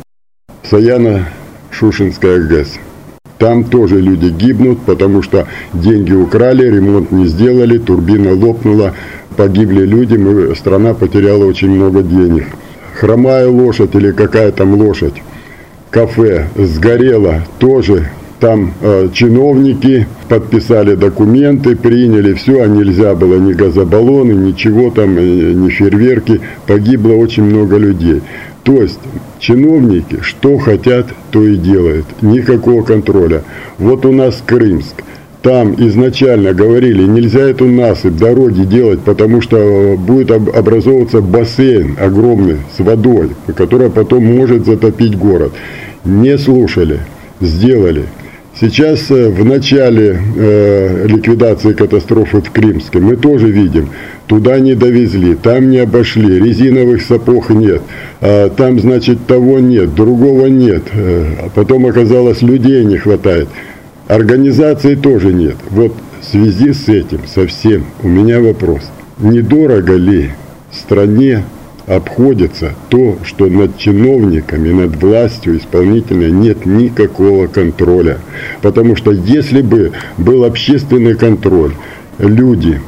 Саяно-Шушинская 0.70 2.38
ГЭС. 2.38 2.78
Там 3.42 3.64
тоже 3.64 4.00
люди 4.00 4.28
гибнут, 4.28 4.82
потому 4.86 5.20
что 5.20 5.48
деньги 5.72 6.12
украли, 6.12 6.64
ремонт 6.64 7.10
не 7.10 7.26
сделали, 7.26 7.76
турбина 7.76 8.34
лопнула, 8.34 8.94
погибли 9.36 9.84
люди, 9.84 10.14
мы, 10.14 10.54
страна 10.54 10.94
потеряла 10.94 11.46
очень 11.46 11.70
много 11.70 12.04
денег. 12.04 12.44
Хромая 12.94 13.48
лошадь 13.48 13.96
или 13.96 14.12
какая 14.12 14.52
там 14.52 14.74
лошадь, 14.74 15.24
кафе 15.90 16.50
сгорело, 16.54 17.42
тоже 17.58 18.10
там 18.38 18.74
э, 18.80 19.08
чиновники 19.12 20.06
подписали 20.28 20.94
документы, 20.94 21.74
приняли 21.74 22.34
все, 22.34 22.62
а 22.62 22.68
нельзя 22.68 23.16
было 23.16 23.40
ни 23.40 23.54
газобаллоны, 23.54 24.34
ничего 24.34 24.90
там, 24.92 25.16
ни 25.16 25.68
фейерверки, 25.68 26.40
погибло 26.68 27.14
очень 27.14 27.42
много 27.42 27.76
людей. 27.76 28.22
То 28.62 28.80
есть 28.80 29.00
чиновники 29.38 30.18
что 30.22 30.58
хотят, 30.58 31.06
то 31.30 31.44
и 31.44 31.56
делают, 31.56 32.06
никакого 32.22 32.82
контроля. 32.82 33.42
Вот 33.78 34.06
у 34.06 34.12
нас 34.12 34.42
Крымск, 34.46 35.02
там 35.42 35.74
изначально 35.76 36.52
говорили, 36.52 37.02
нельзя 37.02 37.40
эту 37.40 37.66
насыпь, 37.66 38.16
дороги 38.16 38.62
делать, 38.62 39.00
потому 39.00 39.40
что 39.40 39.56
э, 39.56 39.96
будет 39.96 40.30
образовываться 40.30 41.20
бассейн 41.20 41.96
огромный 42.00 42.58
с 42.76 42.78
водой, 42.78 43.30
которая 43.56 43.90
потом 43.90 44.24
может 44.24 44.64
затопить 44.64 45.18
город. 45.18 45.52
Не 46.04 46.38
слушали, 46.38 47.00
сделали. 47.40 48.04
Сейчас 48.60 49.10
э, 49.10 49.30
в 49.30 49.44
начале 49.44 50.20
э, 50.36 51.06
ликвидации 51.08 51.72
катастрофы 51.72 52.40
в 52.40 52.50
Кримске 52.50 53.00
мы 53.00 53.16
тоже 53.16 53.50
видим, 53.50 53.90
туда 54.32 54.60
не 54.60 54.74
довезли, 54.74 55.34
там 55.34 55.68
не 55.68 55.76
обошли, 55.76 56.38
резиновых 56.38 57.02
сапог 57.02 57.50
нет, 57.50 57.82
э, 58.22 58.48
там, 58.56 58.80
значит, 58.80 59.26
того 59.26 59.58
нет, 59.58 59.94
другого 59.94 60.46
нет, 60.46 60.84
э, 60.94 61.34
а 61.38 61.50
потом 61.54 61.84
оказалось, 61.84 62.40
людей 62.40 62.82
не 62.86 62.96
хватает, 62.96 63.48
организации 64.08 64.94
тоже 64.94 65.34
нет. 65.34 65.56
Вот 65.68 65.92
в 66.22 66.24
связи 66.24 66.72
с 66.72 66.88
этим, 66.88 67.20
совсем, 67.26 67.84
у 68.02 68.08
меня 68.08 68.40
вопрос, 68.40 68.80
недорого 69.18 69.96
ли 69.96 70.30
стране 70.72 71.44
обходится 71.86 72.72
то, 72.88 73.18
что 73.24 73.48
над 73.48 73.76
чиновниками, 73.76 74.72
над 74.72 74.96
властью 74.96 75.58
исполнительной 75.58 76.30
нет 76.30 76.64
никакого 76.64 77.48
контроля. 77.48 78.16
Потому 78.62 78.96
что 78.96 79.12
если 79.12 79.60
бы 79.60 79.92
был 80.16 80.44
общественный 80.44 81.16
контроль, 81.16 81.74
люди, 82.18 82.80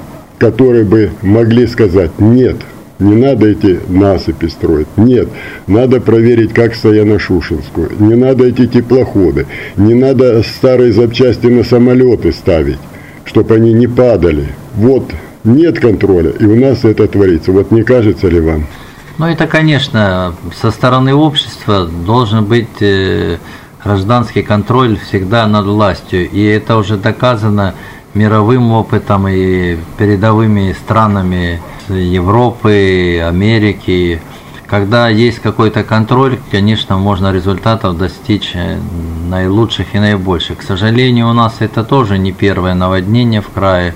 которые 0.44 0.84
бы 0.84 1.10
могли 1.22 1.66
сказать 1.66 2.10
«нет», 2.18 2.56
Не 2.98 3.16
надо 3.16 3.46
эти 3.46 3.80
насыпи 3.88 4.46
строить. 4.46 4.86
Нет, 4.96 5.28
надо 5.66 6.00
проверить, 6.00 6.52
как 6.52 6.74
Саяно-Шушинскую. 6.74 7.90
Не 7.98 8.14
надо 8.14 8.44
эти 8.44 8.66
теплоходы. 8.66 9.46
Не 9.76 9.94
надо 9.94 10.42
старые 10.42 10.92
запчасти 10.92 11.46
на 11.46 11.64
самолеты 11.64 12.30
ставить, 12.32 12.78
чтобы 13.24 13.54
они 13.54 13.72
не 13.72 13.88
падали. 13.88 14.46
Вот 14.74 15.10
нет 15.44 15.80
контроля, 15.80 16.30
и 16.30 16.44
у 16.44 16.54
нас 16.54 16.84
это 16.84 17.08
творится. 17.08 17.50
Вот 17.50 17.72
не 17.72 17.82
кажется 17.82 18.28
ли 18.28 18.40
вам? 18.40 18.66
Ну, 19.18 19.26
это, 19.26 19.46
конечно, 19.46 20.34
со 20.62 20.70
стороны 20.70 21.14
общества 21.14 21.88
должен 22.06 22.44
быть 22.44 22.80
э, 22.80 23.38
гражданский 23.82 24.42
контроль 24.42 24.98
всегда 24.98 25.46
над 25.46 25.66
властью. 25.66 26.30
И 26.30 26.44
это 26.44 26.76
уже 26.76 26.96
доказано 26.96 27.74
мировым 28.14 28.72
опытом 28.72 29.28
и 29.28 29.76
передовыми 29.98 30.72
странами 30.72 31.60
Европы, 31.88 33.20
Америки. 33.26 34.20
Когда 34.66 35.08
есть 35.08 35.40
какой-то 35.40 35.84
контроль, 35.84 36.38
конечно, 36.50 36.96
можно 36.96 37.32
результатов 37.32 37.98
достичь 37.98 38.52
э, 38.54 38.78
наилучших 39.28 39.94
и 39.94 39.98
наибольших. 39.98 40.58
К 40.58 40.62
сожалению, 40.62 41.28
у 41.28 41.32
нас 41.32 41.56
это 41.58 41.84
тоже 41.84 42.18
не 42.18 42.32
первое 42.32 42.74
наводнение 42.74 43.42
в 43.42 43.48
крае, 43.50 43.94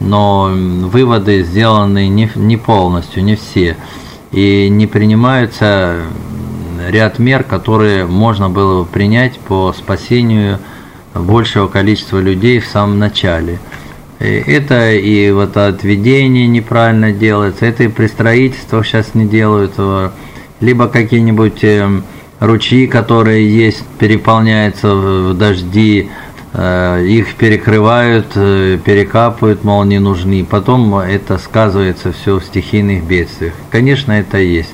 но 0.00 0.50
выводы 0.52 1.42
сделаны 1.42 2.08
не, 2.08 2.30
не 2.34 2.56
полностью, 2.56 3.24
не 3.24 3.36
все. 3.36 3.76
И 4.30 4.68
не 4.68 4.86
принимаются 4.86 6.02
ряд 6.88 7.18
мер, 7.18 7.42
которые 7.42 8.06
можно 8.06 8.50
было 8.50 8.82
бы 8.82 8.86
принять 8.86 9.38
по 9.38 9.72
спасению 9.72 10.58
большего 11.14 11.68
количества 11.68 12.18
людей 12.18 12.60
в 12.60 12.66
самом 12.66 12.98
начале. 12.98 13.58
Это 14.18 14.92
и 14.92 15.30
вот 15.32 15.56
отведение 15.56 16.46
неправильно 16.46 17.12
делается, 17.12 17.66
это 17.66 17.84
и 17.84 17.88
при 17.88 18.06
строительствах 18.06 18.86
сейчас 18.86 19.14
не 19.14 19.26
делают, 19.26 19.72
либо 20.60 20.88
какие-нибудь 20.88 21.62
эм, 21.62 22.04
ручьи, 22.40 22.86
которые 22.86 23.54
есть, 23.54 23.84
переполняются 23.98 24.94
в 24.94 25.34
дожди, 25.34 26.10
э, 26.52 27.04
их 27.06 27.34
перекрывают, 27.34 28.26
э, 28.34 28.78
перекапывают, 28.84 29.64
мол, 29.64 29.84
не 29.84 29.98
нужны. 29.98 30.44
Потом 30.44 30.94
это 30.96 31.38
сказывается 31.38 32.12
все 32.12 32.38
в 32.38 32.44
стихийных 32.44 33.04
бедствиях. 33.04 33.54
Конечно, 33.70 34.12
это 34.12 34.38
есть. 34.38 34.72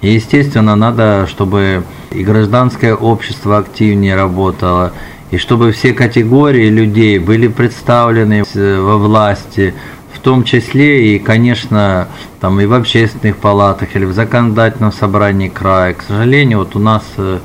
И, 0.00 0.10
естественно, 0.12 0.76
надо, 0.76 1.26
чтобы 1.28 1.84
и 2.10 2.22
гражданское 2.22 2.94
общество 2.94 3.58
активнее 3.58 4.14
работало, 4.14 4.92
и 5.30 5.38
чтобы 5.38 5.72
все 5.72 5.92
категории 5.92 6.68
людей 6.68 7.18
были 7.18 7.48
представлены 7.48 8.44
во 8.54 8.96
власти, 8.96 9.74
в 10.14 10.20
том 10.20 10.44
числе 10.44 11.14
и, 11.14 11.18
конечно, 11.18 12.08
там 12.40 12.60
и 12.60 12.66
в 12.66 12.72
общественных 12.72 13.36
палатах 13.36 13.94
или 13.94 14.04
в 14.04 14.12
законодательном 14.12 14.92
собрании 14.92 15.48
края. 15.48 15.94
К 15.94 16.02
сожалению, 16.02 16.60
вот 16.60 16.76
у 16.76 16.78
нас 16.78 17.04
э, 17.16 17.38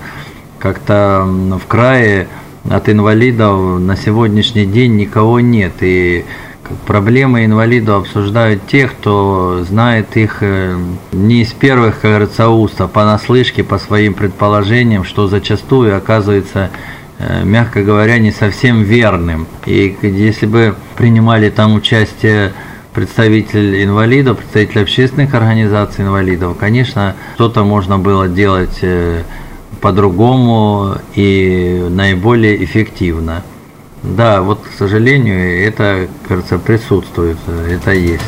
как-то 0.57 1.25
в 1.27 1.67
крае 1.67 2.27
от 2.69 2.87
инвалидов 2.89 3.79
на 3.79 3.95
сегодняшний 3.97 4.65
день 4.65 4.95
никого 4.95 5.39
нет. 5.39 5.73
И 5.81 6.23
проблемы 6.85 7.45
инвалидов 7.45 8.03
обсуждают 8.03 8.61
те, 8.67 8.87
кто 8.87 9.63
знает 9.67 10.15
их 10.15 10.37
э, 10.41 10.77
не 11.11 11.41
из 11.41 11.53
первых, 11.53 11.99
как 11.99 12.11
говорится, 12.11 12.49
уст, 12.49 12.79
а 12.79 12.87
понаслышке, 12.87 13.63
по 13.63 13.79
своим 13.79 14.13
предположениям, 14.13 15.03
что 15.03 15.27
зачастую 15.27 15.97
оказывается 15.97 16.69
Э, 16.71 17.00
мягко 17.43 17.83
говоря, 17.83 18.19
не 18.19 18.31
совсем 18.31 18.83
верным. 18.83 19.47
И 19.65 19.95
если 20.01 20.45
бы 20.45 20.75
принимали 20.97 21.49
там 21.49 21.75
участие 21.75 22.53
представитель 22.93 23.83
инвалидов, 23.83 24.37
представитель 24.39 24.81
общественных 24.81 25.33
организаций 25.33 26.03
инвалидов, 26.03 26.57
конечно, 26.59 27.15
что-то 27.35 27.63
можно 27.63 27.97
было 27.97 28.27
делать 28.27 28.79
э, 28.81 29.23
по-другому 29.79 30.97
и 31.15 31.85
наиболее 31.89 32.63
эффективно. 32.63 33.43
Да, 34.03 34.41
вот, 34.41 34.61
к 34.61 34.77
сожалению, 34.77 35.65
это, 35.65 36.07
кажется, 36.27 36.57
присутствует, 36.57 37.37
это 37.69 37.91
есть. 37.91 38.23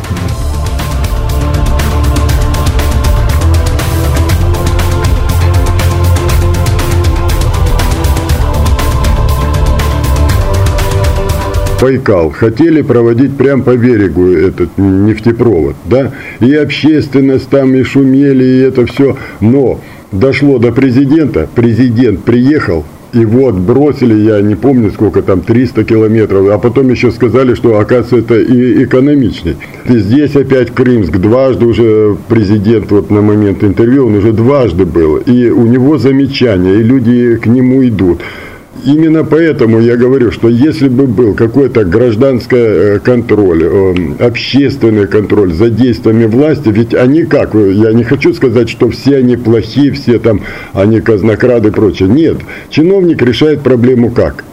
Байкал, 11.84 12.30
хотели 12.30 12.82
проводить 12.82 13.36
прямо 13.36 13.62
по 13.62 13.76
берегу 13.76 14.30
этот 14.30 14.70
нефтепровод, 14.78 15.76
да, 15.84 16.14
и 16.40 16.56
общественность 16.56 17.50
там, 17.50 17.76
и 17.76 17.84
шумели, 17.84 18.42
и 18.42 18.60
это 18.60 18.86
все, 18.86 19.18
но 19.42 19.82
дошло 20.14 20.60
до 20.60 20.72
президента, 20.72 21.50
президент 21.54 22.24
приехал, 22.24 22.86
и 23.12 23.26
вот 23.26 23.56
бросили, 23.56 24.16
я 24.16 24.40
не 24.40 24.56
помню 24.56 24.92
сколько 24.92 25.22
там, 25.22 25.42
300 25.42 25.84
километров, 25.84 26.48
а 26.52 26.58
потом 26.58 26.88
еще 26.90 27.12
сказали, 27.12 27.54
что 27.54 27.78
оказывается 27.78 28.16
это 28.16 28.40
и 28.40 28.86
экономичней. 28.86 29.58
И 29.90 29.98
здесь 29.98 30.38
опять 30.38 30.72
Крымск, 30.72 31.18
дважды 31.18 31.66
уже 31.66 32.16
президент 32.30 32.92
вот 32.92 33.12
на 33.12 33.22
момент 33.22 33.62
интервью, 33.62 34.08
он 34.08 34.16
уже 34.16 34.32
дважды 34.32 34.86
был, 34.86 35.18
и 35.18 35.50
у 35.50 35.66
него 35.66 35.98
замечания, 35.98 36.76
и 36.76 36.84
люди 36.84 37.36
к 37.36 37.46
нему 37.46 37.86
идут. 37.86 38.22
Именно 38.86 39.24
поэтому 39.24 39.80
я 39.80 39.96
говорю, 39.96 40.32
что 40.32 40.50
если 40.50 40.90
бы 40.90 41.08
был 41.08 41.34
какой-то 41.34 41.86
гражданский 41.86 42.56
э, 42.58 43.00
контроль, 43.00 43.64
э, 43.64 43.96
общественный 44.20 45.08
контроль 45.08 45.54
за 45.54 45.70
действиями 45.70 46.26
власти, 46.26 46.68
ведь 46.70 46.94
они 46.94 47.24
как, 47.24 47.54
я 47.54 47.94
не 47.94 48.04
хочу 48.04 48.34
сказать, 48.34 48.70
что 48.70 48.90
все 48.90 49.18
они 49.18 49.38
плохие, 49.38 49.92
все 49.94 50.20
там, 50.20 50.42
они 50.74 51.00
казнокрады 51.00 51.70
и 51.70 51.72
прочее. 51.72 52.10
Нет, 52.10 52.38
чиновник 52.70 53.22
решает 53.22 53.62
проблему 53.62 54.12
как? 54.12 54.44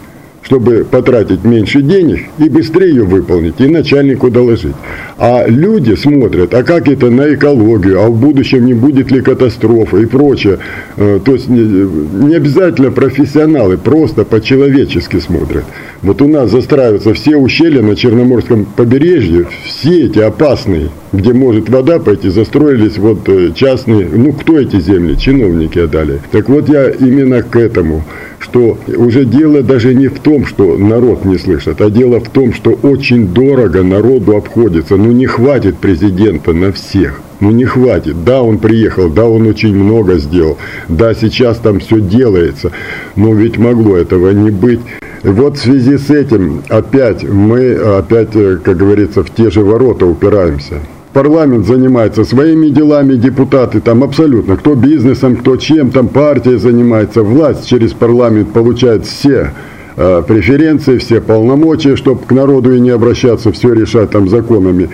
чтобы 0.43 0.85
потратить 0.91 1.45
меньше 1.45 1.81
денег 1.81 2.25
и 2.39 2.49
быстрее 2.49 2.89
ее 2.89 3.05
выполнить, 3.05 3.61
и 3.61 3.69
начальнику 3.69 4.31
доложить. 4.31 4.75
А 5.23 5.45
люди 5.47 5.95
смотрят, 5.97 6.55
а 6.55 6.63
как 6.63 6.89
это 6.89 7.11
на 7.11 7.35
экологию, 7.35 8.03
а 8.03 8.09
в 8.09 8.19
будущем 8.19 8.65
не 8.65 8.73
будет 8.73 9.11
ли 9.11 9.21
катастрофы 9.21 10.05
и 10.05 10.07
прочее. 10.07 10.61
Э, 10.97 11.21
то 11.23 11.35
есть 11.35 11.47
не 11.47 12.35
обязательно 12.35 12.91
профессионалы, 12.91 13.77
просто 13.77 14.25
по-человечески 14.25 15.19
смотрят. 15.19 15.65
Вот 16.01 16.23
у 16.23 16.27
нас 16.27 16.51
застраиваются 16.51 17.13
все 17.13 17.37
ущелья 17.37 17.83
на 17.83 17.97
Черноморском 17.97 18.65
побережье, 18.65 19.47
все 19.67 20.07
эти 20.07 20.21
опасные, 20.21 20.89
где 21.13 21.35
может 21.35 21.69
вода 21.69 21.99
пойти, 21.99 22.31
застроились 22.31 22.97
вот 22.97 23.29
э, 23.29 23.53
частные, 23.55 24.09
ну 24.11 24.33
кто 24.33 24.59
эти 24.59 24.81
земли, 24.81 25.19
чиновники 25.19 25.81
отдали. 25.81 26.23
Так 26.31 26.49
вот 26.49 26.71
я 26.71 26.89
именно 26.89 27.43
к 27.43 27.57
этому 27.57 28.05
что 28.41 28.79
уже 28.97 29.25
дело 29.25 29.63
даже 29.63 29.95
не 29.95 30.09
в 30.09 30.19
том, 30.19 30.47
что 30.47 30.77
народ 30.77 31.25
не 31.25 31.39
слышит, 31.39 31.81
а 31.81 31.91
дело 31.91 32.21
в 32.21 32.31
том, 32.31 32.53
что 32.53 32.71
очень 32.71 33.29
дорого 33.29 33.83
народу 33.83 34.37
обходится. 34.37 34.97
Ну 34.97 35.10
не 35.13 35.27
хватит 35.27 35.79
президента 35.79 36.53
на 36.53 36.73
всех. 36.73 37.21
Ну 37.41 37.51
не 37.51 37.65
хватит. 37.65 38.25
Да, 38.25 38.43
он 38.43 38.59
приехал, 38.59 39.09
да, 39.09 39.27
он 39.27 39.47
очень 39.47 39.75
много 39.75 40.19
сделал. 40.19 40.59
Да, 40.89 41.15
сейчас 41.15 41.59
там 41.59 41.81
все 41.81 42.01
делается. 42.01 42.73
Но 43.17 43.35
ведь 43.35 43.59
могло 43.59 43.97
этого 43.97 44.31
не 44.31 44.51
быть. 44.51 44.81
Вот 45.23 45.57
в 45.57 45.61
связи 45.61 45.99
с 45.99 46.11
этим 46.11 46.63
опять 46.69 47.25
мы, 47.25 47.75
опять, 47.75 48.35
э, 48.35 48.59
как 48.63 48.77
говорится, 48.77 49.23
в 49.23 49.31
те 49.31 49.51
же 49.51 49.61
ворота 49.63 50.07
упираемся. 50.07 50.81
Парламент 51.13 51.67
занимается 51.67 52.25
своими 52.25 52.69
делами, 52.69 53.15
депутаты 53.15 53.81
там 53.81 54.05
абсолютно, 54.05 54.57
кто 54.57 54.75
бизнесом, 54.75 55.37
кто 55.37 55.57
чем, 55.57 55.91
там 55.91 56.09
партия 56.09 56.57
занимается, 56.57 57.23
власть 57.23 57.67
через 57.67 57.93
парламент 57.93 58.53
получает 58.53 59.05
все 59.05 59.51
э, 59.97 60.23
преференции, 60.27 60.99
все 60.99 61.21
полномочия, 61.21 61.97
чтобы 61.97 62.25
к 62.25 62.33
народу 62.33 62.75
и 62.75 62.81
не 62.81 62.91
обращаться, 62.91 63.53
все 63.53 63.73
решать 63.73 64.11
там 64.11 64.29
законами 64.29 64.91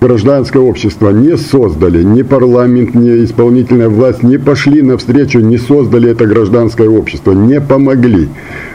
гражданское 0.00 0.60
общество 0.60 1.10
не 1.10 1.36
создали, 1.36 2.02
ни 2.02 2.22
парламент, 2.22 2.94
ни 2.94 3.24
исполнительная 3.24 3.88
власть 3.88 4.22
не 4.22 4.38
пошли 4.38 4.82
навстречу, 4.82 5.40
не 5.40 5.58
создали 5.58 6.10
это 6.10 6.26
гражданское 6.26 6.88
общество, 6.88 7.32
не 7.32 7.60
помогли. 7.60 8.28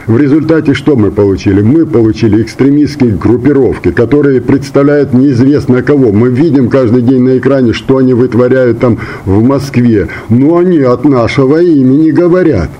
В 0.06 0.16
результате 0.16 0.74
что 0.74 0.96
мы 0.96 1.10
получили? 1.10 1.62
Мы 1.62 1.84
получили 1.84 2.42
экстремистские 2.42 3.12
группировки, 3.12 3.90
которые 3.90 4.40
представляют 4.40 5.12
неизвестно 5.12 5.82
кого. 5.82 6.12
Мы 6.12 6.28
видим 6.28 6.68
каждый 6.68 7.02
день 7.02 7.22
на 7.22 7.38
экране, 7.38 7.72
что 7.72 7.96
они 7.96 8.14
вытворяют 8.14 8.78
там 8.78 8.98
в 9.24 9.42
Москве, 9.42 10.08
но 10.28 10.58
они 10.58 10.78
от 10.78 11.04
нашего 11.04 11.60
имени 11.60 12.10
говорят. 12.10 12.70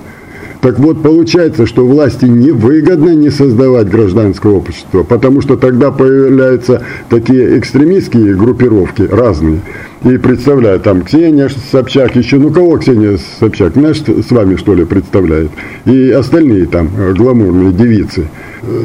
Так 0.67 0.81
вот, 0.81 1.01
получается, 1.01 1.65
что 1.65 1.87
власти 1.87 2.25
невыгодно 2.25 3.15
не 3.15 3.31
создавать 3.31 3.89
гражданское 3.89 4.53
общество, 4.53 5.05
потому 5.05 5.41
что 5.41 5.57
тогда 5.57 5.93
появляются 5.93 6.83
такие 7.09 7.57
экстремистские 7.57 8.35
группировки 8.35 9.03
разные. 9.03 9.61
И 10.03 10.17
представляют, 10.17 10.83
там 10.83 11.03
Ксения 11.03 11.49
Собчак, 11.71 12.17
еще, 12.17 12.39
ну 12.39 12.51
кого 12.51 12.79
Ксения 12.79 13.17
Собчак, 13.39 13.77
наш 13.77 13.99
с 13.99 14.31
вами 14.33 14.57
что 14.57 14.75
ли 14.75 14.85
представляет? 14.85 15.53
И 15.85 16.11
остальные 16.11 16.67
там 16.67 16.91
гламурные 17.17 17.71
девицы. 17.71 18.27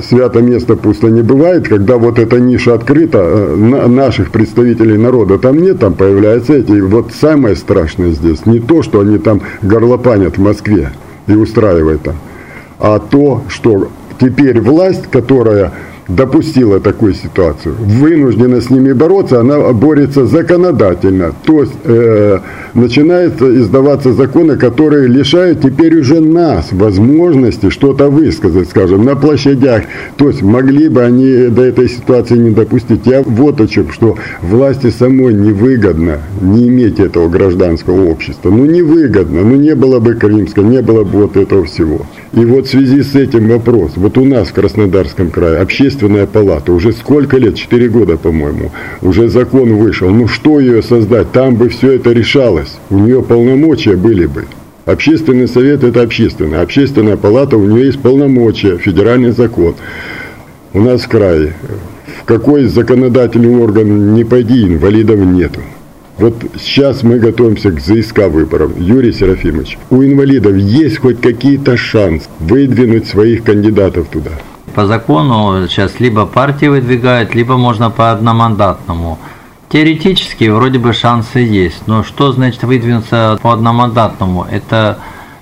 Свято 0.08 0.40
место 0.40 0.76
пусто 0.76 1.08
не 1.08 1.24
бывает, 1.24 1.68
когда 1.68 1.98
вот 1.98 2.20
эта 2.20 2.40
ниша 2.40 2.76
открыта, 2.76 3.18
э, 3.24 3.88
наших 3.88 4.30
представителей 4.30 4.98
народа 4.98 5.40
там 5.40 5.58
нет, 5.58 5.80
там 5.80 5.96
появляются 5.96 6.54
эти. 6.54 6.74
И 6.74 6.82
вот 6.82 7.12
самое 7.12 7.56
страшное 7.56 8.12
здесь 8.12 8.46
не 8.46 8.60
то, 8.60 8.84
что 8.84 9.00
они 9.00 9.18
там 9.18 9.42
горлопанят 9.64 10.38
в 10.38 10.42
Москве, 10.42 10.92
и 11.32 11.36
устраивает 11.36 12.04
там. 12.04 12.16
А 12.80 13.00
то, 13.00 13.44
что 13.48 13.90
теперь 14.20 14.60
власть, 14.60 15.08
которая 15.10 15.72
допустила 16.16 16.80
такую 16.80 17.14
ситуацию, 17.14 17.76
вынуждена 17.78 18.62
с 18.62 18.70
ними 18.70 18.94
бороться, 18.94 19.40
она 19.40 19.72
борется 19.74 20.26
законодательно. 20.26 21.34
То 21.46 21.62
есть 21.62 21.74
э, 21.84 22.40
начинают 22.74 23.42
издаваться 23.42 24.14
законы, 24.14 24.58
которые 24.58 25.08
лишают 25.08 25.62
теперь 25.62 26.00
уже 26.00 26.20
нас 26.20 26.70
возможности 26.72 27.70
что-то 27.70 28.10
высказать, 28.10 28.70
скажем, 28.70 29.04
на 29.06 29.16
площадях. 29.16 29.84
То 30.18 30.30
есть 30.30 30.42
могли 30.42 30.90
бы 30.90 31.02
они 31.02 31.48
до 31.48 31.64
этой 31.64 31.90
ситуации 31.90 32.38
не 32.38 32.52
допустить. 32.52 33.02
Я 33.06 33.22
вот 33.22 33.62
о 33.62 33.68
чем, 33.68 33.92
что 33.92 34.18
власти 34.42 34.90
самой 34.90 35.34
невыгодно 35.34 36.20
не 36.42 36.68
иметь 36.68 37.00
этого 37.00 37.30
гражданского 37.30 38.10
общества. 38.10 38.50
Ну 38.50 38.66
невыгодно, 38.66 39.42
ну 39.42 39.56
не 39.56 39.76
было 39.76 40.00
бы 40.00 40.16
Крымска, 40.16 40.62
не 40.62 40.82
было 40.82 41.04
бы 41.04 41.22
вот 41.22 41.38
этого 41.38 41.66
всего. 41.66 42.06
И 42.34 42.46
вот 42.46 42.66
в 42.66 42.70
связи 42.70 43.04
с 43.04 43.14
этим 43.14 43.50
вопрос. 43.50 43.92
Вот 43.98 44.18
у 44.18 44.24
нас 44.24 44.48
в 44.48 44.54
Краснодарском 44.54 45.32
крае 45.32 45.58
общественная 45.58 46.26
палата 46.26 46.72
уже 46.72 46.94
сколько 46.94 47.36
лет? 47.38 47.56
Четыре 47.56 47.90
года, 47.90 48.16
по-моему. 48.16 48.72
Уже 49.02 49.28
закон 49.28 49.76
вышел. 49.76 50.10
Ну 50.10 50.30
что 50.30 50.62
ее 50.62 50.82
создать? 50.82 51.34
Там 51.34 51.56
бы 51.56 51.68
все 51.68 51.92
это 51.94 52.14
решалось. 52.14 52.78
У 52.90 53.00
нее 53.00 53.22
полномочия 53.22 53.98
были 53.98 54.28
бы. 54.28 54.46
Общественный 54.86 55.50
совет– 55.50 55.84
это 55.86 56.02
общественная. 56.02 56.62
Общественная 56.62 57.18
палата, 57.18 57.58
у 57.58 57.66
нее 57.66 57.88
есть 57.88 58.00
полномочия, 58.00 58.78
федеральный 58.78 59.32
закон. 59.32 59.76
У 60.74 60.80
нас 60.80 61.02
в 61.02 61.10
крае. 61.10 61.54
В 62.22 62.24
какой 62.24 62.64
законодательный 62.66 63.58
орган 63.62 64.14
не 64.14 64.24
пойди, 64.24 64.64
инвалидов 64.64 65.20
нету. 65.20 65.60
Вот 66.18 66.36
сейчас 66.60 67.04
мы 67.04 67.20
готовимся 67.20 67.72
к 67.72 67.80
ЗСК 67.80 68.28
выборам. 68.28 68.74
Юрий 68.78 69.12
Серафимович, 69.12 69.78
у 69.90 70.04
инвалидов 70.04 70.56
есть 70.56 71.00
хоть 71.00 71.20
какие-то 71.22 71.78
шансы 71.78 72.28
выдвинуть 72.40 73.08
своих 73.08 73.44
кандидатов 73.44 74.08
туда? 74.10 74.32
По 74.76 74.86
закону 74.86 75.68
сейчас 75.68 76.00
либо 76.00 76.26
партии 76.26 76.68
выдвигают, 76.68 77.36
либо 77.36 77.58
можно 77.58 77.90
по 77.90 78.12
одномандатному. 78.12 79.20
Теоретически 79.70 80.50
вроде 80.50 80.80
бы 80.80 80.94
шансы 80.94 81.40
есть, 81.40 81.88
но 81.88 82.04
что 82.04 82.32
значит 82.32 82.64
выдвинуться 82.64 83.40
по 83.42 83.54
одномандатному? 83.54 84.46
Это 84.50 85.00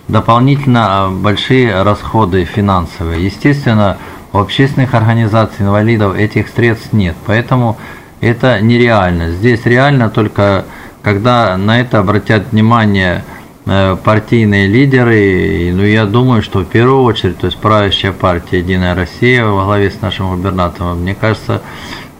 дополнительно 0.07 1.09
большие 1.11 1.81
расходы 1.83 2.45
финансовые. 2.45 3.25
Естественно, 3.25 3.97
у 4.31 4.37
общественных 4.37 4.93
организаций 4.93 5.65
инвалидов 5.65 6.15
этих 6.15 6.49
средств 6.49 6.93
нет, 6.93 7.15
поэтому 7.25 7.77
это 8.21 8.59
нереально. 8.61 9.31
Здесь 9.31 9.65
реально 9.65 10.09
только 10.09 10.65
когда 11.01 11.55
на 11.57 11.79
это 11.79 11.99
обратят 11.99 12.51
внимание 12.51 13.23
э, 13.65 13.95
партийные 14.03 14.67
лидеры, 14.67 15.71
ну 15.73 15.83
я 15.83 16.05
думаю, 16.05 16.41
что 16.41 16.59
в 16.59 16.65
первую 16.65 17.03
очередь, 17.03 17.37
то 17.37 17.45
есть 17.45 17.57
правящая 17.57 18.11
партия 18.11 18.59
Единая 18.59 18.95
Россия 18.95 19.45
во 19.45 19.63
главе 19.63 19.91
с 19.91 20.01
нашим 20.01 20.29
губернатором, 20.29 21.01
мне 21.01 21.15
кажется, 21.15 21.61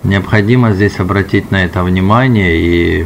необходимо 0.04 0.72
здесь 0.72 1.00
обратить 1.00 1.52
на 1.52 1.66
это 1.66 1.84
внимание 1.84 2.58
и 2.58 3.06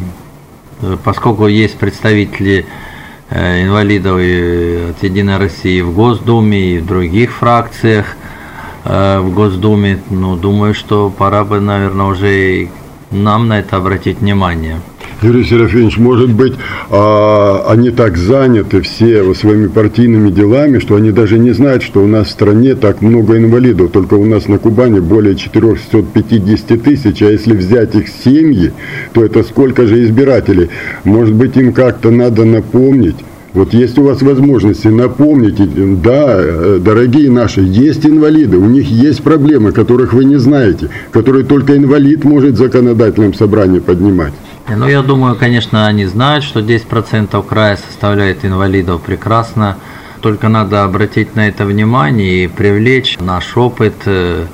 э, 0.82 0.98
поскольку 1.04 1.48
есть 1.48 1.78
представители 1.80 2.68
э, 3.32 3.64
инвалидов 3.64 4.18
от 4.18 5.04
Единой 5.04 5.38
России 5.38 5.82
в 5.82 5.94
Госдуме 5.94 6.76
и 6.76 6.78
в 6.78 6.86
других 6.86 7.32
фракциях 7.32 8.16
в 8.86 9.30
Госдуме, 9.34 10.02
ну 10.10 10.36
думаю, 10.36 10.74
что 10.74 11.10
пора 11.10 11.46
бы, 11.46 11.62
наверное, 11.62 12.08
уже 12.08 12.68
нам 13.14 13.48
на 13.48 13.60
это 13.60 13.78
обратить 13.78 14.20
внимание. 14.20 14.82
Юрий 15.24 15.46
Серафимович, 15.46 15.98
может 15.98 16.32
быть, 16.32 16.56
а, 16.90 17.66
они 17.70 17.92
так 17.92 18.18
заняты 18.18 18.82
все 18.82 19.34
своими 19.34 19.68
партийными 19.68 20.30
делами, 20.30 20.80
что 20.80 20.96
они 20.96 21.12
даже 21.12 21.40
не 21.40 21.52
знают, 21.52 21.82
что 21.82 22.04
у 22.04 22.08
нас 22.08 22.28
в 22.28 22.32
стране 22.32 22.76
так 22.76 23.02
много 23.02 23.38
инвалидов. 23.38 23.92
Только 23.92 24.16
у 24.16 24.26
нас 24.26 24.50
на 24.50 24.58
Кубани 24.58 25.00
более 25.00 25.36
450 25.36 26.84
тысяч, 26.84 27.22
а 27.22 27.32
если 27.32 27.56
взять 27.56 27.96
их 27.96 28.10
семьи, 28.10 28.74
то 29.14 29.24
это 29.24 29.44
сколько 29.44 29.88
же 29.88 30.04
избирателей? 30.04 30.70
Может 31.06 31.34
быть, 31.34 31.56
им 31.56 31.72
как-то 31.72 32.12
надо 32.12 32.44
напомнить, 32.44 33.16
вот 33.54 33.74
есть 33.74 33.98
у 34.00 34.04
вас 34.04 34.22
возможности, 34.22 34.88
напомните, 34.88 35.66
да, 35.66 36.38
э, 36.38 36.80
дорогие 36.82 37.30
наши, 37.30 37.62
есть 37.62 38.06
инвалиды, 38.06 38.58
у 38.58 38.66
них 38.66 38.88
есть 38.88 39.22
проблемы, 39.24 39.72
которых 39.72 40.14
вы 40.14 40.26
не 40.26 40.38
знаете, 40.38 40.90
которые 41.12 41.46
только 41.46 41.78
инвалид 41.78 42.24
может 42.24 42.56
в 42.56 42.58
законодательном 42.58 43.34
собрании 43.34 43.80
поднимать. 43.80 44.34
Ну, 44.70 44.88
я 44.88 45.02
думаю, 45.02 45.36
конечно, 45.36 45.86
они 45.86 46.06
знают, 46.06 46.44
что 46.44 46.62
10% 46.62 47.44
края 47.44 47.78
составляет 47.78 48.46
инвалидов 48.46 49.02
прекрасно. 49.06 49.78
Только 50.22 50.48
надо 50.48 50.86
обратить 50.86 51.36
на 51.36 51.50
это 51.50 51.66
внимание 51.66 52.46
и 52.46 52.48
привлечь 52.48 53.18
наш 53.20 53.58
опыт, 53.58 53.94
э, 54.06 54.46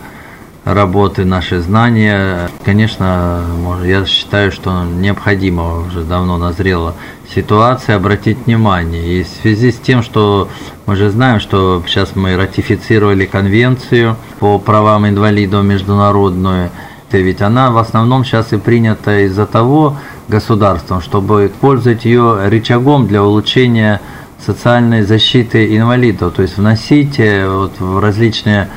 работы, 0.73 1.25
наши 1.25 1.59
знания. 1.61 2.49
Конечно, 2.63 3.43
я 3.83 4.05
считаю, 4.05 4.51
что 4.51 4.83
необходимо, 4.83 5.79
уже 5.79 6.03
давно 6.03 6.37
назрела 6.37 6.95
ситуация, 7.33 7.95
обратить 7.95 8.45
внимание. 8.45 9.19
И 9.19 9.23
в 9.23 9.27
связи 9.27 9.71
с 9.71 9.77
тем, 9.77 10.03
что 10.03 10.49
мы 10.85 10.95
же 10.95 11.09
знаем, 11.09 11.39
что 11.39 11.83
сейчас 11.87 12.15
мы 12.15 12.35
ратифицировали 12.35 13.25
конвенцию 13.25 14.15
по 14.39 14.59
правам 14.59 15.07
инвалидов 15.07 15.63
международную, 15.63 16.71
ведь 17.11 17.41
она 17.41 17.71
в 17.71 17.77
основном 17.77 18.23
сейчас 18.23 18.53
и 18.53 18.57
принята 18.57 19.25
из-за 19.25 19.47
того 19.47 19.97
государством, 20.27 21.01
чтобы 21.01 21.51
пользовать 21.59 22.05
ее 22.05 22.47
рычагом 22.47 23.07
для 23.07 23.23
улучшения 23.23 23.99
социальной 24.45 25.01
защиты 25.01 25.75
инвалидов, 25.75 26.33
то 26.35 26.41
есть 26.41 26.57
вносить 26.57 27.19
э, 27.19 27.47
вот 27.47 27.79
в 27.79 27.99
различные 27.99 28.69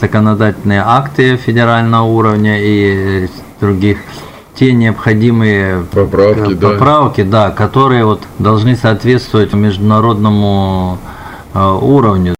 законодательные 0.00 0.82
акты 0.84 1.36
федерального 1.36 2.04
уровня 2.04 2.58
и 2.60 3.28
других 3.60 3.98
те 4.54 4.72
необходимые 4.72 5.84
поправки, 5.84 6.54
поправки 6.54 7.22
да. 7.22 7.48
да, 7.48 7.54
которые 7.54 8.04
вот 8.04 8.22
должны 8.40 8.74
соответствовать 8.74 9.52
международному 9.52 10.98
э, 11.54 11.78
уровню. 11.80 12.34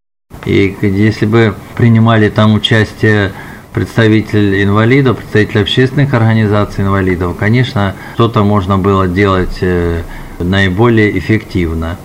И 0.44 0.76
если 0.82 1.26
бы 1.26 1.54
принимали 1.76 2.28
там 2.28 2.54
участие 2.54 3.32
представитель 3.72 4.64
инвалидов, 4.64 5.18
представитель 5.18 5.60
общественных 5.60 6.12
организаций 6.12 6.82
инвалидов, 6.82 7.36
конечно, 7.38 7.94
что-то 8.14 8.42
можно 8.42 8.78
было 8.78 9.06
делать 9.06 9.58
э, 9.60 10.02
наиболее 10.40 11.16
эффективно. 11.16 11.98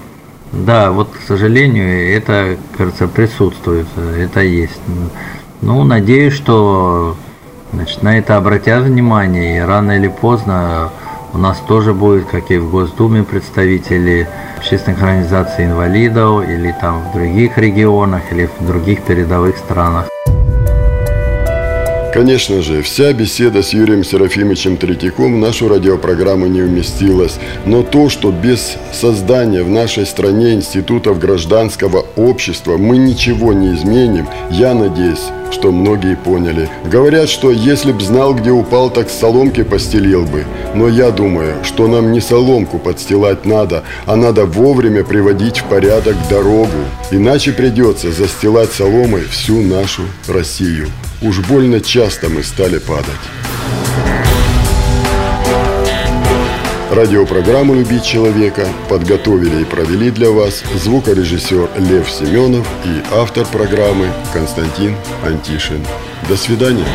Да, 0.52 0.92
вот, 0.92 1.10
к 1.10 1.28
сожалению, 1.28 2.16
это, 2.16 2.58
кажется, 2.78 3.08
присутствует, 3.08 3.88
это 3.98 4.42
есть. 4.42 4.80
Ну, 5.66 5.86
надеюсь, 5.86 6.34
что 6.34 7.16
значит, 7.72 8.04
на 8.04 8.18
это 8.18 8.36
обратят 8.36 8.84
внимание, 8.84 9.58
и 9.58 9.60
рано 9.62 9.94
или 9.94 10.10
поздно 10.10 10.90
у 11.32 11.38
нас 11.38 11.58
тоже 11.66 11.94
будет, 11.94 12.26
как 12.26 12.52
и 12.52 12.58
в 12.58 12.70
Госдуме, 12.70 13.24
представители 13.24 14.28
общественных 14.58 15.02
организаций 15.02 15.64
инвалидов, 15.64 16.44
или 16.46 16.76
там 16.82 17.02
в 17.10 17.14
других 17.14 17.58
регионах, 17.58 18.24
или 18.32 18.50
в 18.60 18.66
других 18.68 19.04
передовых 19.04 19.56
странах. 19.56 20.13
Конечно 22.14 22.62
же, 22.62 22.84
вся 22.84 23.12
беседа 23.12 23.64
с 23.64 23.74
Юрием 23.74 24.04
Серафимовичем 24.04 24.78
Третьяком 24.78 25.34
в 25.34 25.38
нашу 25.40 25.68
радиопрограмму 25.68 26.46
не 26.46 26.62
уместилась. 26.62 27.40
Но 27.66 27.82
то, 27.82 28.08
что 28.08 28.30
без 28.30 28.78
создания 28.92 29.64
в 29.64 29.70
нашей 29.70 30.06
стране 30.06 30.54
институтов 30.54 31.18
гражданского 31.18 32.06
общества 32.16 32.78
мы 32.78 32.98
ничего 32.98 33.52
не 33.52 33.74
изменим, 33.74 34.28
я 34.52 34.76
надеюсь, 34.76 35.24
что 35.50 35.72
многие 35.72 36.16
поняли. 36.16 36.70
Говорят, 36.86 37.30
что 37.30 37.50
если 37.50 37.92
б 37.92 38.00
знал, 38.00 38.36
где 38.36 38.52
упал, 38.52 38.92
так 38.92 39.10
соломки 39.10 39.64
постелил 39.64 40.24
бы. 40.24 40.46
Но 40.76 40.88
я 40.88 41.10
думаю, 41.10 41.56
что 41.64 41.88
нам 41.88 42.12
не 42.12 42.22
соломку 42.22 42.78
подстилать 42.78 43.44
надо, 43.44 43.86
а 44.06 44.16
надо 44.16 44.46
вовремя 44.46 45.04
приводить 45.04 45.62
в 45.62 45.64
порядок 45.64 46.16
дорогу. 46.30 46.70
Иначе 47.10 47.54
придется 47.54 48.12
застилать 48.12 48.72
соломой 48.72 49.24
всю 49.24 49.64
нашу 49.64 50.04
Россию. 50.28 50.90
Уж 51.24 51.40
больно 51.40 51.80
часто 51.80 52.28
мы 52.28 52.44
стали 52.44 52.80
падать. 52.80 53.08
Радиопрограмму 56.92 57.76
«Любить 57.76 58.04
человека» 58.04 58.68
подготовили 58.90 59.62
и 59.62 59.66
провели 59.66 60.12
для 60.12 60.32
вас 60.32 60.64
звукорежиссер 60.76 61.70
Лев 61.78 62.12
Семенов 62.12 62.68
и 62.84 63.02
автор 63.14 63.46
программы 63.46 64.10
Константин 64.34 64.98
Антишин. 65.26 65.86
До 66.28 66.36
свидания. 66.36 66.86